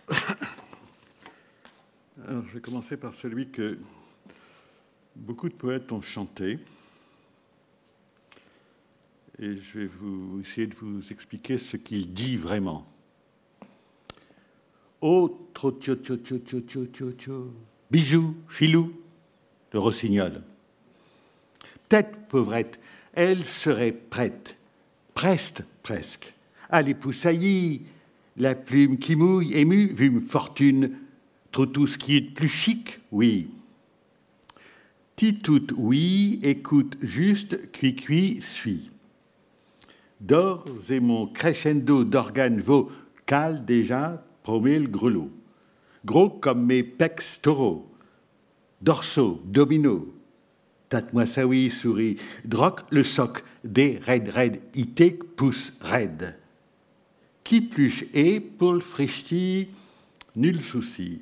[2.28, 3.78] Alors, je vais commencer par celui que
[5.26, 6.60] beaucoup de poètes ont chanté.
[9.40, 12.88] Et je vais vous essayer de vous expliquer ce qu'il dit vraiment.
[15.02, 17.54] Oh, tro tio tio tio tio tio tio tio.
[17.92, 18.94] Bijou, filou,
[19.74, 20.42] le rossignol.
[21.90, 22.80] Peut-être, pauvrette,
[23.14, 24.58] elle serait prête,
[25.14, 26.34] preste presque,
[26.70, 27.82] à l'époussaillir,
[28.38, 30.98] la plume qui mouille, émue, vu une fortune,
[31.52, 33.50] trop tout ce qui est plus chic, oui,
[35.16, 38.92] Titout oui, écoute juste, cui-cui suis.
[40.20, 45.32] D'ores et mon crescendo d'organes vocal déjà promet le grelot.
[46.04, 47.90] Gros comme mes pecs taureaux,
[48.82, 50.14] dorsaux, domino.
[50.90, 56.38] Tate-moi ça oui, souris, droc le soc, des red red, ité pousse raide.
[57.46, 59.70] Qui pluche et pour le frichti,
[60.36, 61.22] nul souci.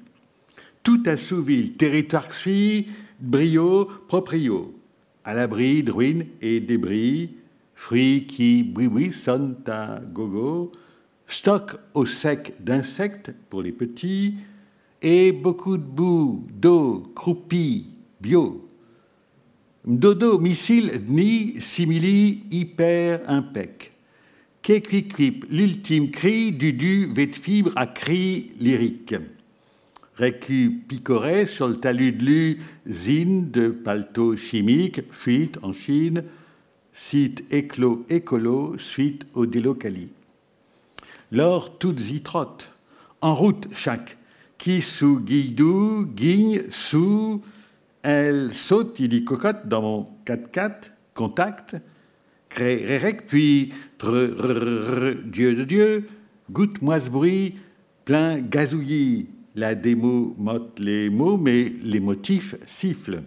[0.82, 2.88] Tout assouvi, le territoire suit,
[3.24, 4.74] brio proprio,
[5.24, 7.32] à l'abri de ruines et débris,
[7.74, 10.74] fruits qui oui sonnent à gogo,
[11.26, 14.36] stock au sec d'insectes pour les petits,
[15.02, 17.88] et beaucoup de boue, d'eau, croupie,
[18.22, 18.70] bio.
[19.86, 23.92] Dodo, missile, ni, simili, hyper, impec.
[24.62, 29.16] Kequiquip, l'ultime cri du du vêt fibre à cri lyrique.
[30.16, 36.24] Récu picoré sur le talus de l'usine de paletot chimique, fuite en Chine,
[36.94, 40.10] site éclos écolo, suite au délocali.
[41.32, 42.70] Lors toutes y trottent,
[43.22, 44.18] en route chaque,
[44.60, 47.42] qui sous guidou, guigne, sous,
[48.04, 51.76] elle saute, il y cocotte dans mon 4x4, contact,
[52.56, 56.08] rec, puis Dieu de Dieu,
[56.52, 57.56] goutte-moi ce bruit,
[58.06, 63.24] plein gazouillis, la démo motte les mots, mais les motifs sifflent.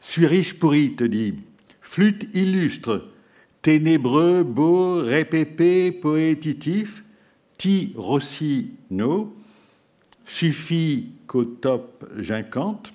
[0.00, 1.40] Suis riche pourri, te dit.
[1.80, 3.08] Flûte illustre,
[3.62, 7.04] ténébreux, beau, répépé, poétitif,
[7.58, 9.34] ti rossino,
[10.24, 12.92] suffit qu'au top j'incante.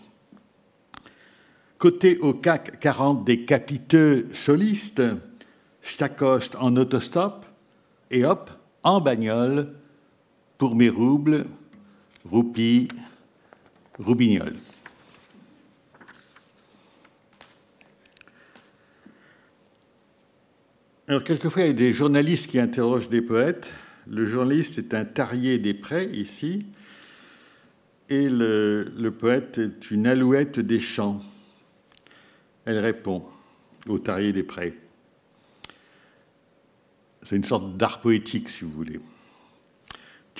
[1.78, 5.02] Côté au CAC 40 des capiteux solistes,
[5.82, 7.46] j't'accoste en autostop
[8.12, 8.52] et hop,
[8.84, 9.74] en bagnole,
[10.58, 11.46] pour mes roubles,
[12.26, 12.88] Roupi,
[13.98, 14.54] Roubignol.
[21.08, 23.74] Alors, quelquefois, il y a des journalistes qui interrogent des poètes.
[24.08, 26.66] Le journaliste est un tarier des prés, ici,
[28.10, 31.20] et le, le poète est une alouette des champs.
[32.66, 33.26] Elle répond
[33.88, 34.78] au tarier des prés.
[37.24, 39.00] C'est une sorte d'art poétique, si vous voulez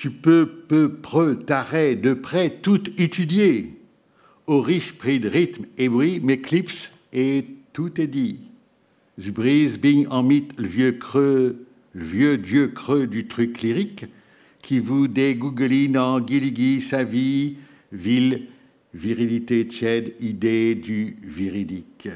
[0.02, 3.78] tu peux peu preux taré de près tout étudier.
[4.48, 8.40] au riche prix de rythme et bruit, m'éclipse et tout est dit.
[9.16, 14.06] Je brise, bing en mythe, le vieux creux, vieux dieu creux du truc lyrique,
[14.60, 17.58] qui vous dégougeline en guiligui sa vie,
[17.92, 18.48] ville,
[18.94, 22.08] virilité tiède, idée du viridique.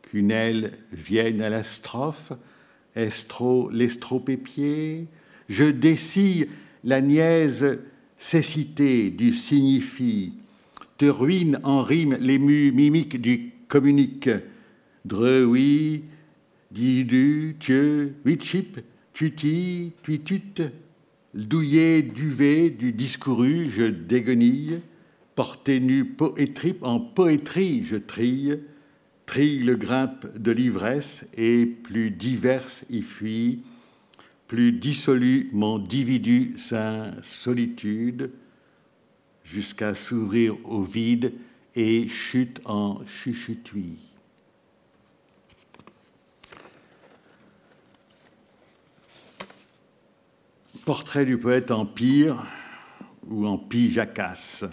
[0.00, 2.32] Qu'une aile vienne à la strophe,
[2.94, 5.08] estro, l'estropépier,
[5.50, 6.48] je dessille
[6.84, 7.78] la niaise
[8.18, 10.32] cécité du signifie,
[10.98, 14.30] te ruine en rime l'ému mimique du communique,
[15.04, 16.04] dre, oui,
[16.70, 18.80] didu, tieu, huitchip,
[19.12, 20.62] tuti, tuitut,
[21.34, 24.80] douillet, duvet, du discouru, je déguenille,
[25.34, 28.60] porté nu poétrip, en poétrie je trille,
[29.26, 33.60] trille le grimpe de l'ivresse, et plus diverse y fuit,
[34.46, 38.30] plus dissolu mon dividu sa solitude,
[39.44, 41.32] jusqu'à s'ouvrir au vide
[41.74, 43.98] et chute en chuchutuis.
[50.84, 52.44] Portrait du poète en pire
[53.26, 54.64] ou en jacasse.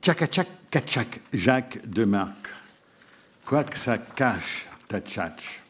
[0.00, 2.48] Tchakachak kachak, Jacques de Marc.
[3.44, 5.65] Quoi que ça cache, ta tchatch.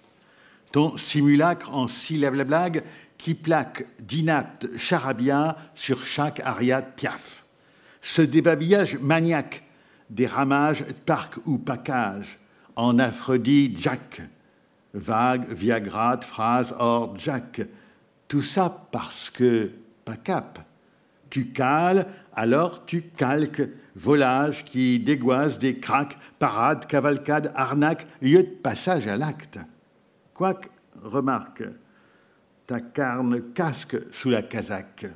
[0.77, 2.83] Ton simulacre en syllabes blague
[3.17, 7.45] qui plaque d'inapte charabia sur chaque aria piaf.
[8.03, 9.63] Ce débabillage maniaque
[10.11, 12.39] des ramages parc ou pacage
[12.75, 14.21] en Aphrodite Jack,
[14.93, 17.63] vague, viagrade, phrase hors Jack.
[18.29, 19.71] Tout ça parce que,
[20.05, 20.59] pas cap,
[21.31, 28.57] tu cales, alors tu calques, volage qui dégoise des craques, parade, cavalcade, arnaque, lieu de
[28.63, 29.59] passage à l'acte.
[30.37, 30.69] Quoique,
[31.03, 31.65] remarque,
[32.67, 35.07] ta carne casque sous la casaque.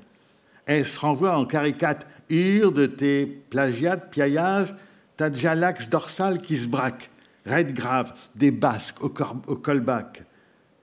[0.66, 4.75] Est-ce renvoie en caricate ire de tes plagiats, piaillages,
[5.18, 7.11] ta déjà l'axe dorsal qui se braque,
[7.45, 10.25] raide grave, des basques au, colbac,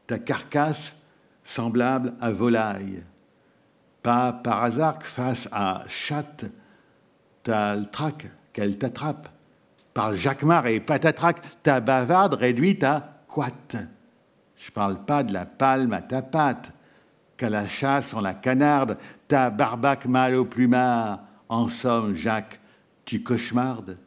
[0.05, 0.93] ta carcasse
[1.43, 3.03] semblable à volaille.
[4.03, 6.45] Pas par hasard que face à chatte,
[7.47, 9.29] le trac qu'elle t'attrape.
[9.95, 13.51] Par jacquemart et patatrac, ta bavarde réduite à quat.
[14.57, 16.73] Je parle pas de la palme à ta patte,
[17.37, 18.97] qu'à la chasse on la canarde,
[19.27, 21.21] ta barbaque mal au plumard.
[21.49, 22.59] En somme, Jacques,
[23.05, 23.97] tu cauchemardes.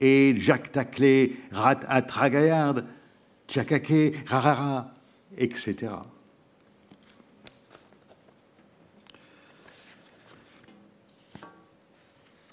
[0.00, 2.84] Et Jacques Taclé rate à tragaillarde,
[3.48, 4.92] tchakaké, rarara,
[5.38, 5.92] etc.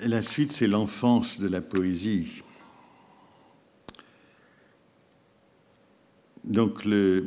[0.06, 2.42] La suite, c'est l'enfance de la poésie.
[6.44, 7.26] Donc, le,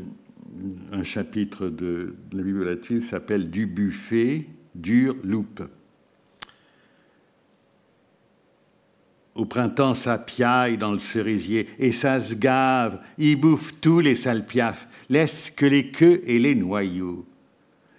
[0.92, 5.62] un chapitre de, la Bible latine s'appelle Du buffet, dure loupe.
[9.34, 14.14] Au printemps, ça piaille dans le cerisier et ça se gave, il bouffe tous les
[14.14, 17.26] salpiafs, laisse que les queues et les noyaux.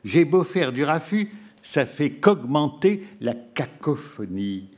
[0.05, 1.29] J'ai beau faire du raffut,
[1.61, 4.69] ça fait qu'augmenter la cacophonie.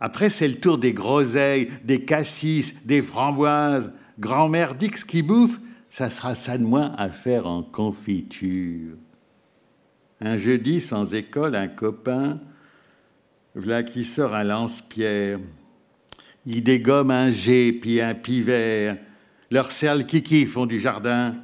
[0.00, 3.92] Après, c'est le tour des groseilles, des cassis, des framboises.
[4.18, 5.58] Grand-mère Dix qui bouffe,
[5.94, 8.96] ça sera ça de moins à faire en confiture.
[10.20, 12.40] Un jeudi sans école, un copain,
[13.54, 15.38] voilà qui sort un lance-pierre.
[16.46, 18.96] Il dégomme un G puis un pivert.
[19.52, 21.36] Leurs serles kiki font du jardin.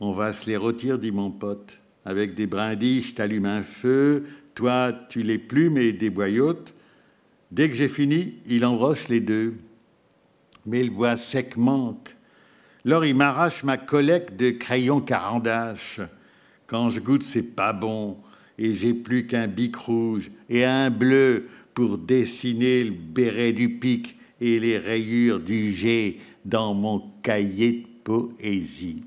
[0.00, 1.78] On va se les rôtir, dit mon pote.
[2.04, 4.26] Avec des brindilles, je t'allume un feu.
[4.56, 6.74] Toi, tu les plumes et des boyotes.
[7.52, 9.54] Dès que j'ai fini, il enroche les deux.
[10.66, 12.14] Mais le bois sec manque.
[12.84, 16.00] Lors il m'arrache ma collecte de crayons carandache.
[16.66, 18.18] Quand je goûte, c'est pas bon,
[18.58, 24.16] et j'ai plus qu'un bic rouge et un bleu pour dessiner le béret du pic
[24.40, 29.02] et les rayures du G dans mon cahier de poésie.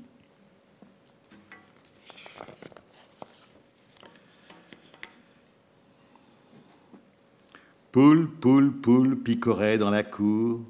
[7.92, 10.60] Poule, poule, poule picorait dans la cour,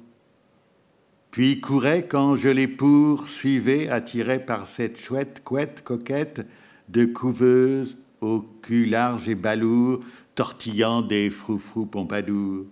[1.39, 6.45] puis courait quand je les poursuivais, attiré par cette chouette couette coquette
[6.89, 10.01] de couveuse au cul large et balourd,
[10.35, 12.65] tortillant des froufrous pompadours.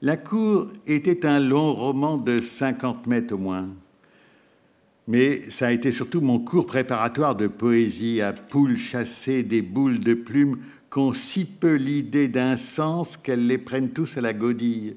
[0.00, 3.68] La cour était un long roman de 50 mètres au moins.
[5.06, 10.00] Mais ça a été surtout mon cours préparatoire de poésie à poules chassées des boules
[10.00, 14.96] de plumes qu'ont si peu l'idée d'un sens qu'elles les prennent tous à la godille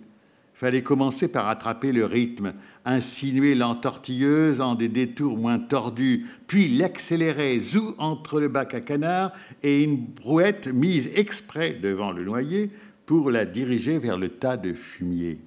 [0.60, 2.52] fallait commencer par attraper le rythme,
[2.86, 9.32] insinuer l'entortilleuse en des détours moins tordus, puis l'accélérer zou entre le bac à canard
[9.64, 12.72] et une brouette mise exprès devant le noyer
[13.06, 15.40] pour la diriger vers le tas de fumier.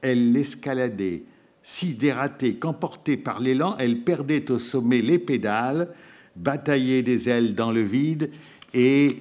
[0.00, 1.24] Elle l'escaladait,
[1.62, 5.88] si dératée qu'emportée par l'élan, elle perdait au sommet les pédales,
[6.36, 8.30] bataillait des ailes dans le vide
[8.74, 9.16] et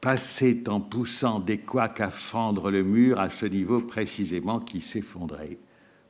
[0.00, 5.56] passait en poussant des couacs à fendre le mur à ce niveau précisément qui s'effondrait,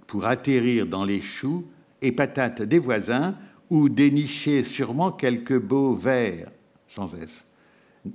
[0.07, 1.67] pour atterrir dans les choux
[2.03, 3.37] et patates des voisins
[3.71, 6.51] ou dénicher sûrement quelques beaux vers,
[6.89, 7.45] sans cesse.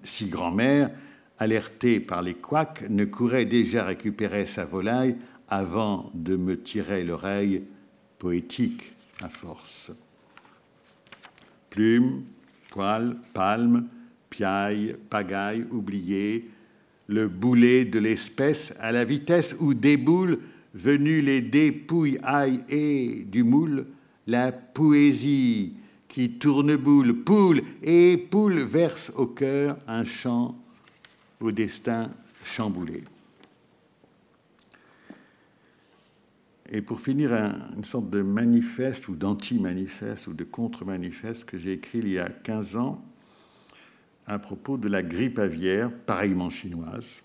[0.04, 0.92] Si grand-mère,
[1.38, 5.16] alertée par les couacs, ne courait déjà récupérer sa volaille
[5.48, 7.64] avant de me tirer l'oreille
[8.20, 9.92] poétique à force.
[11.70, 12.24] Plume,
[12.70, 13.88] poil, palme,
[14.30, 16.50] piaille, pagaille, oublié,
[17.08, 20.40] le boulet de l'espèce à la vitesse où déboule,
[20.74, 23.88] venu les dépouilles aïe et du moule,
[24.28, 25.74] la poésie
[26.08, 30.58] qui tourne boule, poule et poule verse au cœur un chant
[31.40, 32.12] au destin
[32.44, 33.04] chamboulé.
[36.72, 37.34] Et pour finir,
[37.76, 42.30] une sorte de manifeste ou d'anti-manifeste ou de contre-manifeste que j'ai écrit il y a
[42.30, 43.04] 15 ans
[44.28, 47.22] à propos de la grippe aviaire, pareillement chinoise,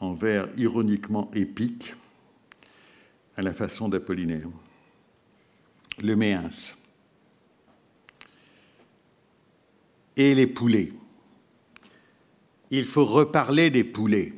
[0.00, 1.94] en vers ironiquement épique,
[3.36, 4.48] à la façon d'Apollinaire.
[6.02, 6.74] Le méens.
[10.16, 10.92] Et les poulets.
[12.70, 14.32] Il faut reparler des poulets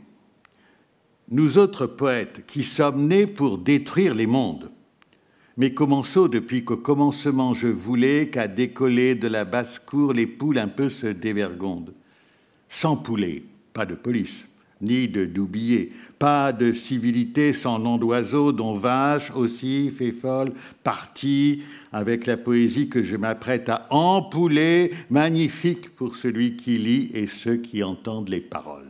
[1.31, 4.71] nous autres poètes qui sommes nés pour détruire les mondes.
[5.57, 10.69] Mais commençons depuis qu'au commencement je voulais qu'à décoller de la basse-cour les poules un
[10.69, 11.95] peu se dévergondent.
[12.69, 13.43] Sans poulet,
[13.73, 14.47] pas de police,
[14.81, 20.53] ni de doubillet, pas de civilité sans nom d'oiseau dont vache aussi fait folle
[20.83, 21.63] partie
[21.93, 27.57] avec la poésie que je m'apprête à empouler, magnifique pour celui qui lit et ceux
[27.57, 28.85] qui entendent les paroles.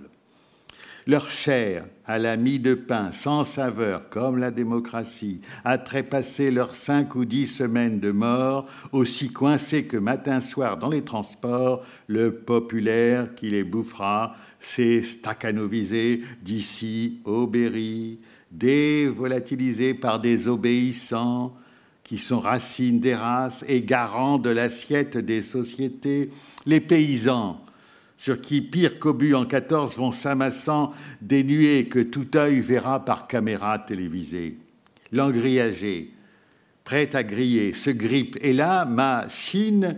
[1.06, 6.74] Leur chair à la mie de pain sans saveur comme la démocratie, a trépassé leurs
[6.74, 13.34] cinq ou dix semaines de mort, aussi coincés que matin-soir dans les transports, le populaire
[13.34, 18.18] qui les bouffera s'est staccanovisé d'ici au Berry,
[18.50, 21.56] dévolatilisé par des obéissants
[22.04, 26.30] qui sont racines des races et garants de l'assiette des sociétés,
[26.64, 27.60] les paysans
[28.18, 33.26] sur qui, pire qu'obus en 14, vont s'amassant des nuées que tout œil verra par
[33.26, 34.56] caméra télévisée.
[35.12, 36.12] L'engrillagé,
[36.84, 38.38] prêt à griller, se grippe.
[38.40, 39.96] Et là, ma Chine,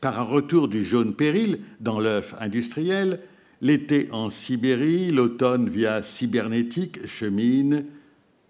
[0.00, 3.20] par un retour du jaune péril dans l'œuf industriel,
[3.62, 7.86] l'été en Sibérie, l'automne via cybernétique chemine,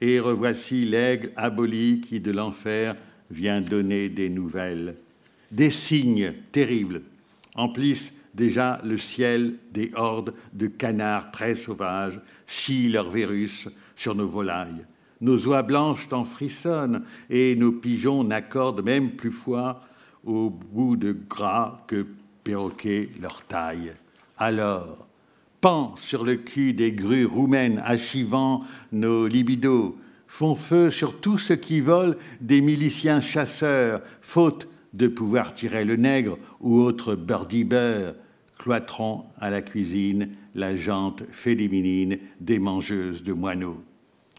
[0.01, 2.97] et revoici l'aigle aboli qui de l'enfer
[3.31, 4.97] vient donner des nouvelles.
[5.53, 7.03] Des signes terribles
[7.55, 14.27] emplissent déjà le ciel des hordes de canards très sauvages chient leurs virus sur nos
[14.27, 14.87] volailles.
[15.21, 19.83] Nos oies blanches t'en frissonnent et nos pigeons n'accordent même plus foi
[20.25, 22.07] au bout de gras que
[22.43, 23.93] perroquet leur taille.
[24.45, 25.07] Alors,
[25.61, 31.53] pend sur le cul des grues roumaines achivant nos libidos, font feu sur tout ce
[31.53, 37.69] qui vole des miliciens chasseurs, faute de pouvoir tirer le nègre ou autre birdie
[38.59, 43.81] cloîtrant à la cuisine la jante féminine des mangeuses de moineaux.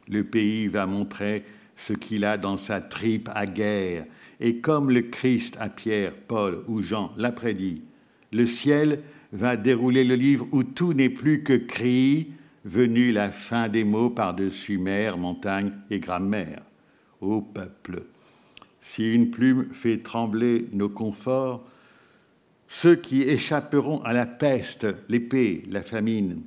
[0.10, 1.46] Le pays va montrer
[1.78, 4.06] ce qu'il a dans sa tripe à guerre,
[4.42, 7.84] et comme le Christ à Pierre, Paul ou Jean l'a prédit,
[8.34, 9.00] le ciel
[9.34, 12.32] va dérouler le livre où tout n'est plus que cri,
[12.64, 16.62] venu la fin des mots par-dessus mer, montagne et grammaire.
[17.20, 18.06] Ô peuple,
[18.80, 21.66] si une plume fait trembler nos conforts,
[22.68, 26.42] ceux qui échapperont à la peste, l'épée, la famine.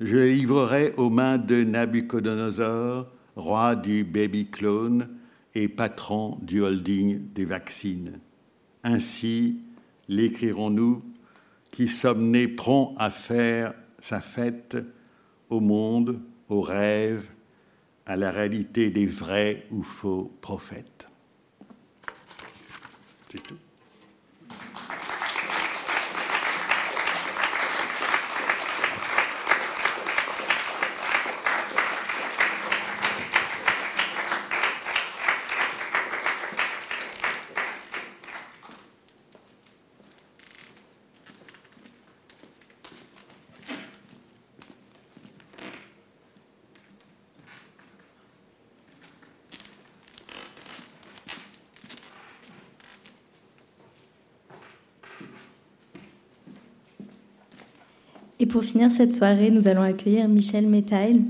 [0.00, 5.08] Je livrerai aux mains de Nabucodonosor, roi du baby clone
[5.54, 8.18] et patron du holding des vaccines.
[8.82, 9.60] Ainsi
[10.08, 11.02] l'écrirons-nous
[11.74, 14.76] qui sommes nés prompts à faire sa fête
[15.50, 17.26] au monde, aux rêves,
[18.06, 21.08] à la réalité des vrais ou faux prophètes.
[23.28, 23.56] C'est tout.
[58.64, 61.22] Pour finir cette soirée, nous allons accueillir Michel Métail.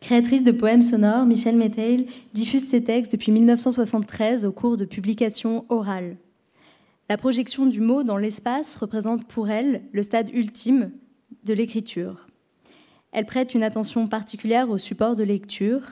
[0.00, 5.66] Créatrice de poèmes sonores, Michel Métail diffuse ses textes depuis 1973 au cours de publications
[5.68, 6.16] orales.
[7.10, 10.92] La projection du mot dans l'espace représente pour elle le stade ultime
[11.44, 12.26] de l'écriture.
[13.12, 15.82] Elle prête une attention particulière au support de lecture,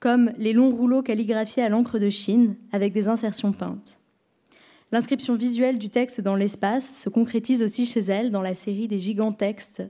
[0.00, 3.96] comme les longs rouleaux calligraphiés à l'encre de Chine avec des insertions peintes.
[4.92, 8.98] L'inscription visuelle du texte dans l'espace se concrétise aussi chez elle dans la série des
[8.98, 9.82] gigantextes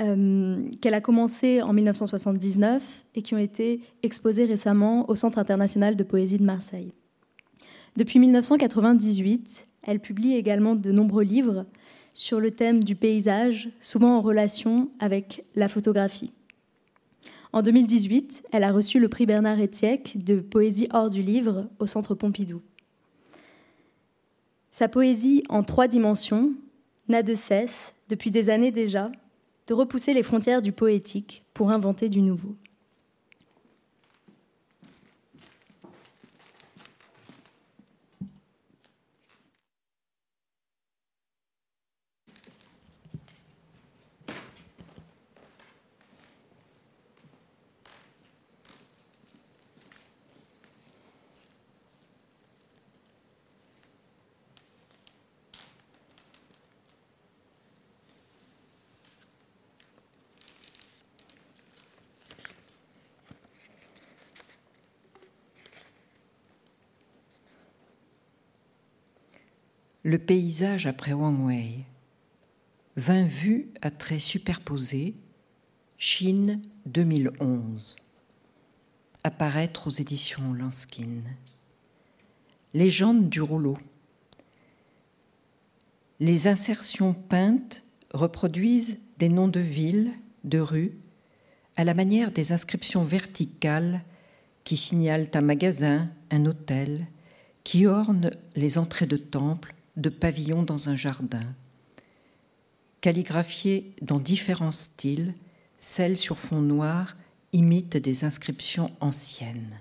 [0.00, 5.96] euh, qu'elle a commencé en 1979 et qui ont été exposés récemment au Centre international
[5.96, 6.92] de poésie de Marseille.
[7.96, 11.66] Depuis 1998, elle publie également de nombreux livres
[12.14, 16.32] sur le thème du paysage, souvent en relation avec la photographie.
[17.52, 21.86] En 2018, elle a reçu le prix Bernard Etiec de poésie hors du livre au
[21.86, 22.60] Centre Pompidou.
[24.70, 26.52] Sa poésie en trois dimensions
[27.08, 29.10] n'a de cesse, depuis des années déjà,
[29.66, 32.56] de repousser les frontières du poétique pour inventer du nouveau.
[70.08, 71.84] Le paysage après Wang Wei.
[72.96, 75.14] 20 vues à traits superposés.
[75.98, 77.96] Chine 2011.
[79.22, 81.20] Apparaître aux éditions Lanskin.
[82.72, 83.76] Légende du rouleau.
[86.20, 87.82] Les insertions peintes
[88.14, 90.96] reproduisent des noms de villes, de rues,
[91.76, 94.00] à la manière des inscriptions verticales
[94.64, 97.08] qui signalent un magasin, un hôtel,
[97.62, 101.44] qui ornent les entrées de temples de pavillons dans un jardin.
[103.00, 105.34] Calligraphiées dans différents styles,
[105.76, 107.16] celles sur fond noir
[107.52, 109.78] imitent des inscriptions anciennes.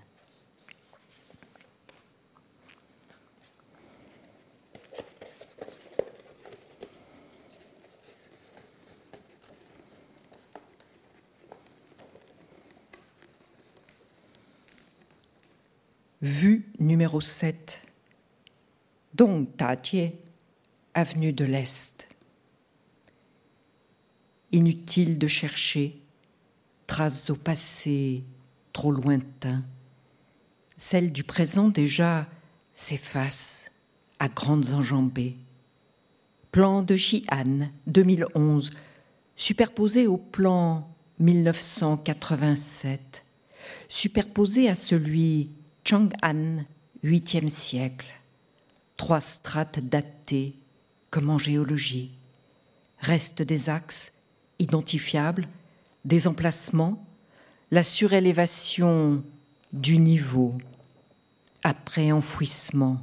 [16.21, 17.86] Vue numéro 7
[19.17, 20.13] Dong Tajie,
[20.93, 22.07] avenue de l'Est.
[24.51, 25.99] Inutile de chercher,
[26.85, 28.23] traces au passé
[28.73, 29.63] trop lointain.
[30.77, 32.27] Celles du présent déjà
[32.75, 33.71] s'effacent
[34.19, 35.35] à grandes enjambées.
[36.51, 38.69] Plan de Xi'an 2011,
[39.35, 40.87] superposé au plan
[41.17, 43.25] 1987,
[43.89, 45.49] superposé à celui
[45.83, 46.57] Chang'an
[47.03, 48.13] 8e siècle
[48.97, 50.55] trois strates datées
[51.09, 52.11] comme en géologie.
[52.99, 54.11] Restent des axes
[54.59, 55.47] identifiables,
[56.03, 57.05] des emplacements,
[57.71, 59.23] la surélévation
[59.71, 60.57] du niveau
[61.63, 63.01] après enfouissement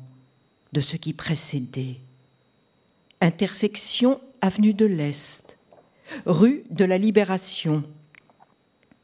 [0.73, 2.01] de ce qui précédait.
[3.21, 5.57] Intersection avenue de l'Est,
[6.27, 7.85] rue de la Libération,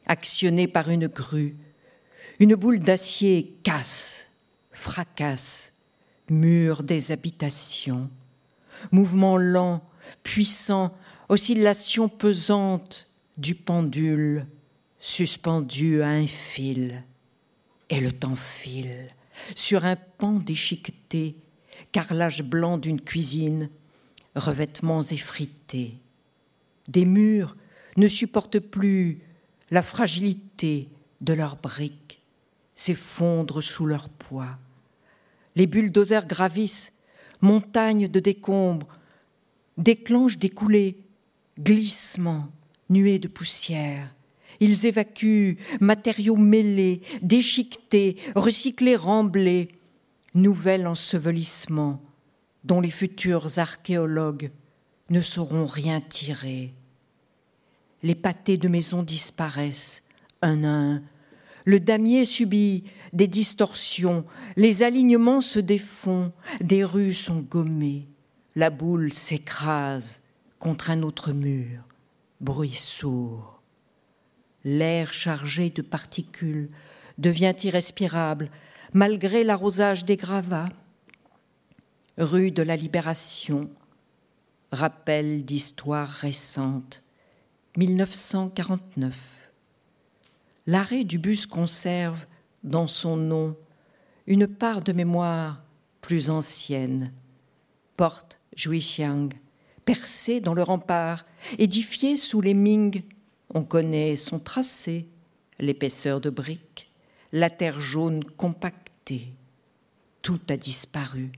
[0.07, 1.57] actionnée par une grue,
[2.41, 4.31] une boule d'acier casse,
[4.73, 5.73] fracasse,
[6.31, 8.09] mur des habitations,
[8.93, 9.83] mouvement lent,
[10.23, 10.97] puissant,
[11.29, 14.47] oscillation pesante du pendule
[14.99, 17.03] suspendu à un fil.
[17.89, 19.11] Et le temps file
[19.57, 21.37] sur un pan déchiqueté,
[21.93, 23.71] carrelage blanc d'une cuisine,
[24.37, 25.99] revêtements effrités.
[26.89, 27.57] Des murs
[27.97, 29.21] ne supportent plus
[29.71, 30.89] la fragilité
[31.21, 32.21] de leurs briques,
[32.75, 34.59] s'effondrent sous leur poids
[35.57, 36.93] les bulldozers gravissent,
[37.41, 38.89] montagnes de décombres,
[39.77, 40.99] déclenchent des coulées,
[41.59, 42.49] glissements,
[42.89, 44.15] nuées de poussière.
[44.61, 49.69] Ils évacuent matériaux mêlés, déchiquetés, recyclés, remblés,
[50.35, 52.01] nouvel ensevelissement
[52.65, 54.51] dont les futurs archéologues
[55.09, 56.75] ne sauront rien tirer.
[58.03, 60.05] Les pâtés de maisons disparaissent,
[60.43, 61.03] un à un,
[61.65, 64.25] le damier subit des distorsions,
[64.57, 68.07] les alignements se défont, des rues sont gommées,
[68.55, 70.23] la boule s'écrase
[70.59, 71.83] contre un autre mur,
[72.41, 73.61] bruit sourd.
[74.65, 76.71] L'air chargé de particules
[77.19, 78.51] devient irrespirable
[78.93, 80.69] malgré l'arrosage des gravats.
[82.19, 83.71] Rue de la Libération,
[84.73, 87.03] rappel d'histoires récentes,
[87.77, 89.53] 1949.
[90.67, 92.27] L'arrêt du bus conserve
[92.63, 93.57] dans son nom
[94.27, 95.63] une part de mémoire
[96.01, 97.13] plus ancienne.
[97.97, 99.29] Porte Juixiang,
[99.85, 101.25] percée dans le rempart,
[101.59, 103.03] édifiée sous les Ming,
[103.53, 105.09] on connaît son tracé,
[105.59, 106.91] l'épaisseur de briques,
[107.33, 109.35] la terre jaune compactée.
[110.23, 111.33] Tout a disparu.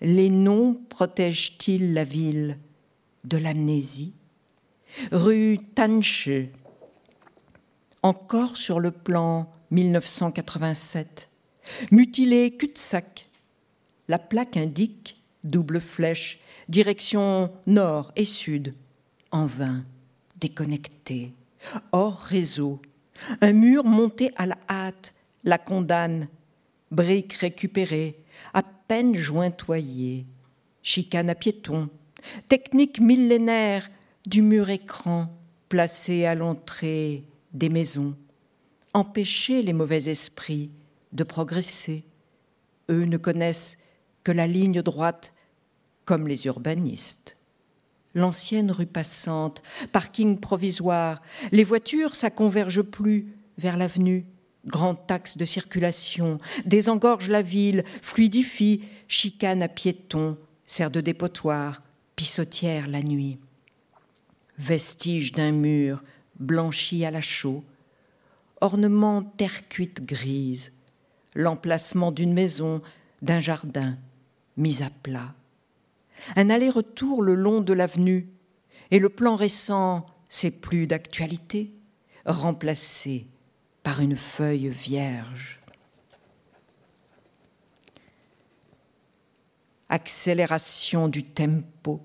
[0.00, 2.58] Les noms protègent-ils la ville
[3.24, 4.14] de l'amnésie?
[5.12, 6.30] Rue Tanche,
[8.02, 11.28] encore sur le plan 1987,
[11.90, 13.28] mutilé cul-de-sac.
[14.08, 18.74] La plaque indique double flèche, direction nord et sud,
[19.30, 19.84] en vain,
[20.40, 21.32] déconnecté,
[21.92, 22.80] hors réseau.
[23.40, 25.14] Un mur monté à la hâte.
[25.44, 26.28] La condamne,
[26.90, 28.18] briques récupérées,
[28.54, 30.26] à peine jointoyées,
[30.82, 31.88] chicane à piétons,
[32.48, 33.88] technique millénaire
[34.26, 35.32] du mur écran
[35.68, 38.16] placé à l'entrée des maisons,
[38.98, 40.70] empêcher les mauvais esprits
[41.12, 42.04] de progresser.
[42.90, 43.78] Eux ne connaissent
[44.24, 45.32] que la ligne droite
[46.04, 47.36] comme les urbanistes.
[48.14, 49.62] L'ancienne rue passante,
[49.92, 51.20] parking provisoire,
[51.52, 54.26] les voitures, ça converge plus vers l'avenue.
[54.66, 61.82] Grande axe de circulation, désengorge la ville, fluidifie, chicane à piétons, sert de dépotoir,
[62.16, 63.38] pissotière la nuit.
[64.58, 66.02] Vestige d'un mur
[66.38, 67.64] blanchi à la chaux,
[68.60, 70.72] ornement terre cuite grise,
[71.34, 72.82] l'emplacement d'une maison,
[73.22, 73.96] d'un jardin
[74.56, 75.34] mis à plat.
[76.36, 78.28] Un aller-retour le long de l'avenue,
[78.90, 81.72] et le plan récent, c'est plus d'actualité,
[82.26, 83.26] remplacé
[83.82, 85.60] par une feuille vierge.
[89.88, 92.02] Accélération du tempo,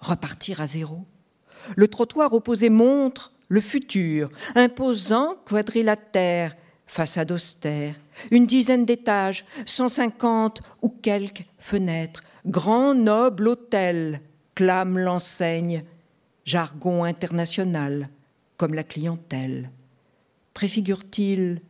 [0.00, 1.04] repartir à zéro.
[1.76, 6.56] Le trottoir opposé montre le futur, imposant quadrilatère,
[6.86, 7.94] façade austère,
[8.30, 14.20] une dizaine d'étages, cent cinquante ou quelques fenêtres, grand noble hôtel,
[14.54, 15.84] clame l'enseigne,
[16.44, 18.08] jargon international,
[18.56, 19.70] comme la clientèle.
[20.54, 21.60] Préfigure-t-il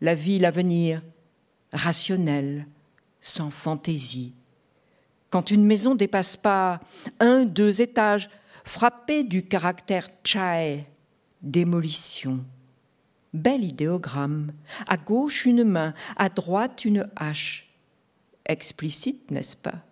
[0.00, 1.02] la ville à venir,
[1.72, 2.66] rationnelle,
[3.20, 4.34] sans fantaisie?
[5.30, 6.80] Quand une maison dépasse pas
[7.20, 8.28] un, deux étages,
[8.64, 10.08] frappée du caractère
[11.42, 12.44] démolition.
[13.32, 14.52] Bel idéogramme.
[14.88, 17.72] À gauche une main, à droite une hache.
[18.46, 19.84] Explicite, n'est-ce pas?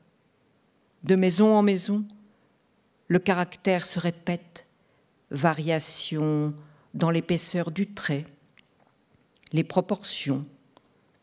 [1.04, 2.04] De maison en maison,
[3.08, 4.66] le caractère se répète,
[5.30, 6.54] variation
[6.94, 8.26] dans l'épaisseur du trait,
[9.52, 10.42] les proportions,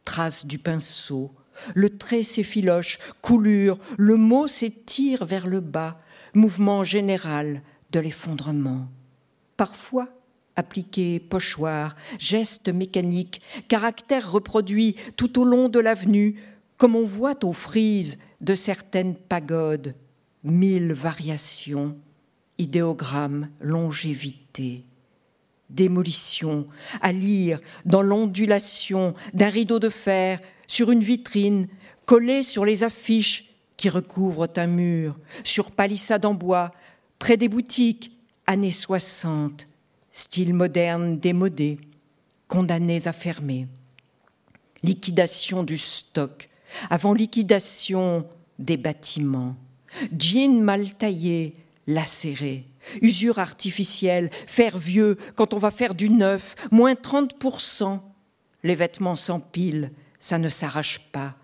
[0.04, 1.32] traces du pinceau,
[1.76, 6.00] le trait s'effiloche, coulure, le mot s'étire vers le bas,
[6.34, 8.88] mouvement général de l'effondrement.
[9.56, 10.10] Parfois,
[10.58, 16.36] appliqué pochoir, geste mécanique, caractère reproduit tout au long de l'avenue,
[16.78, 19.96] comme on voit aux frises de certaines pagodes,
[20.44, 21.96] mille variations,
[22.58, 24.84] idéogrammes, longévité,
[25.70, 26.68] démolition,
[27.02, 31.68] à lire dans l'ondulation d'un rideau de fer sur une vitrine,
[32.06, 36.72] collé sur les affiches qui recouvrent un mur, sur palissade en bois,
[37.20, 38.12] près des boutiques,
[38.48, 39.68] années 60,
[40.18, 41.78] style moderne démodé,
[42.48, 43.68] condamnés à fermer.
[44.82, 46.50] Liquidation du stock,
[46.90, 48.28] avant liquidation
[48.58, 49.56] des bâtiments.
[50.18, 52.66] Jeans mal taillés, lacérés.
[53.04, 58.00] Usure artificielle, faire vieux quand on va faire du neuf, moins 30%.
[58.64, 61.36] Les vêtements s'empilent, ça ne s'arrache pas.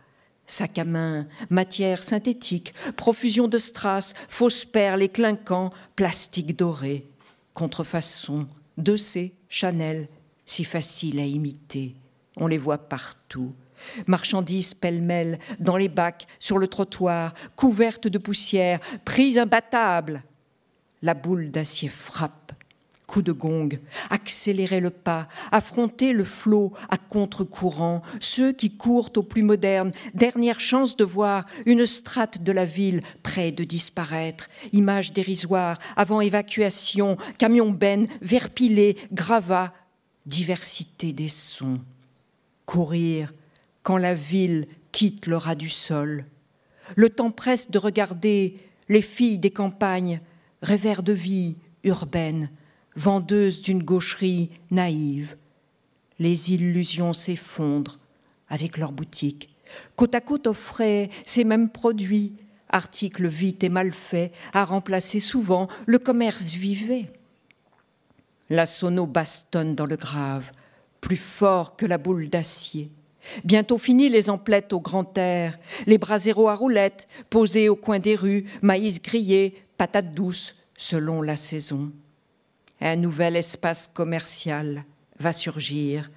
[0.47, 7.05] Sac à main, matière synthétique, profusion de strass, fausses perles et clinquants, plastique doré,
[7.53, 8.47] contrefaçon,
[8.77, 10.07] de C, Chanel,
[10.45, 11.95] si facile à imiter.
[12.37, 13.53] On les voit partout.
[14.07, 20.23] Marchandises pêle-mêle, dans les bacs, sur le trottoir, couvertes de poussière, prises imbattables.
[21.01, 22.53] La boule d'acier frappe.
[23.13, 23.69] Coup de gong,
[24.09, 30.59] accélérer le pas, affronter le flot à contre-courant, ceux qui courent au plus moderne, dernière
[30.59, 37.15] chance de voir une strate de la ville près de disparaître, image dérisoire, avant évacuation,
[37.37, 39.75] camion ben, verpilé, gravat,
[40.25, 41.81] diversité des sons.
[42.65, 43.31] Courir
[43.83, 46.25] quand la ville quitte le ras du sol.
[46.95, 48.57] Le temps presse de regarder
[48.89, 50.19] les filles des campagnes,
[50.63, 52.49] rêveurs de vie urbaine,
[52.95, 55.35] vendeuses d'une gaucherie naïve.
[56.19, 57.99] Les illusions s'effondrent
[58.49, 59.49] avec leurs boutiques.
[59.95, 62.35] Côte à côte offraient ces mêmes produits,
[62.69, 67.11] articles vite et mal faits, à remplacer souvent le commerce vivait.
[68.49, 70.51] La sono bastonne dans le grave,
[71.01, 72.91] plus fort que la boule d'acier.
[73.45, 75.57] Bientôt fini les emplettes au grand air,
[75.87, 81.35] les braseros à roulettes posés au coin des rues, maïs grillé, patates douces, selon la
[81.35, 81.91] saison.
[82.85, 84.83] Un nouvel espace commercial
[85.17, 86.11] va surgir,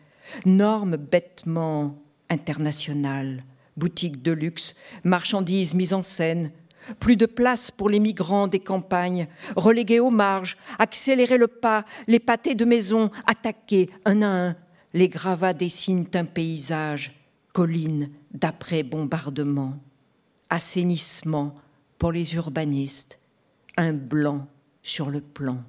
[0.44, 1.96] normes bêtement
[2.28, 3.44] internationales,
[3.76, 4.74] boutiques de luxe,
[5.04, 6.50] marchandises mises en scène,
[6.98, 12.18] plus de place pour les migrants des campagnes, relégués aux marges, accélérer le pas, les
[12.18, 14.56] pâtés de maison, attaqués un à un.
[14.92, 17.12] Les gravats dessinent un paysage,
[17.52, 19.78] collines d'après bombardement,
[20.50, 21.54] assainissement
[21.96, 23.20] pour les urbanistes,
[23.76, 24.48] un blanc
[24.82, 25.62] sur le plan,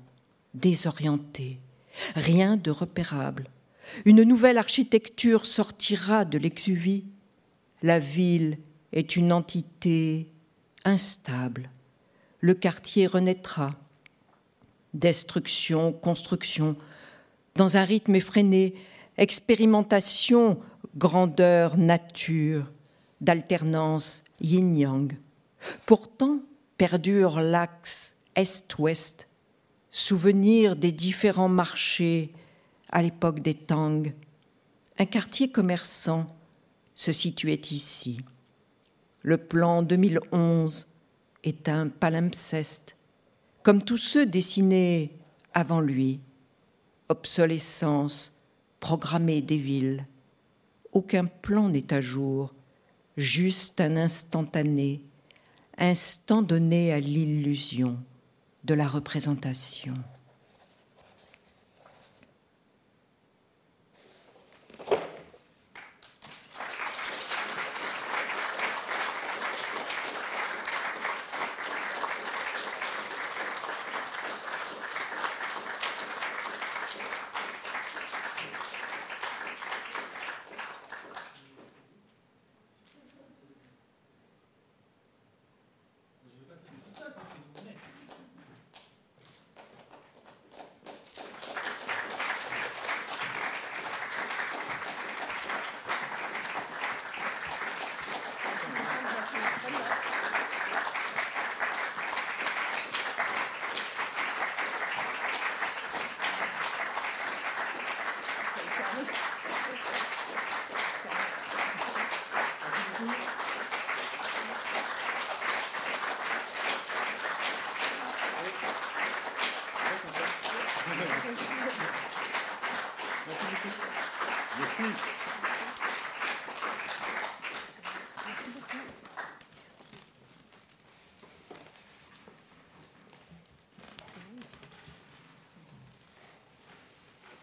[0.53, 1.59] désorienté,
[2.15, 3.49] rien de repérable.
[4.05, 7.05] Une nouvelle architecture sortira de l'exuvie.
[7.81, 8.57] La ville
[8.91, 10.31] est une entité
[10.83, 11.69] instable.
[12.39, 13.75] Le quartier renaîtra.
[14.93, 16.75] Destruction, construction,
[17.55, 18.73] dans un rythme effréné,
[19.17, 20.59] expérimentation,
[20.95, 22.71] grandeur, nature,
[23.21, 25.17] d'alternance yin-yang.
[25.85, 26.39] Pourtant,
[26.77, 29.26] perdure l'axe est-ouest,
[29.97, 32.31] souvenir des différents marchés
[32.91, 34.13] à l'époque des Tang.
[34.99, 36.27] Un quartier commerçant
[36.93, 38.19] se situait ici.
[39.23, 40.85] Le plan 2011
[41.43, 42.95] est un palimpseste,
[43.63, 45.17] comme tous ceux dessinés
[45.55, 46.19] avant lui.
[47.09, 48.33] Obsolescence
[48.79, 50.05] programmée des villes.
[50.91, 52.53] Aucun plan n'est à jour,
[53.17, 55.01] juste un instantané,
[55.79, 57.97] instant donné à l'illusion
[58.67, 59.93] de la représentation.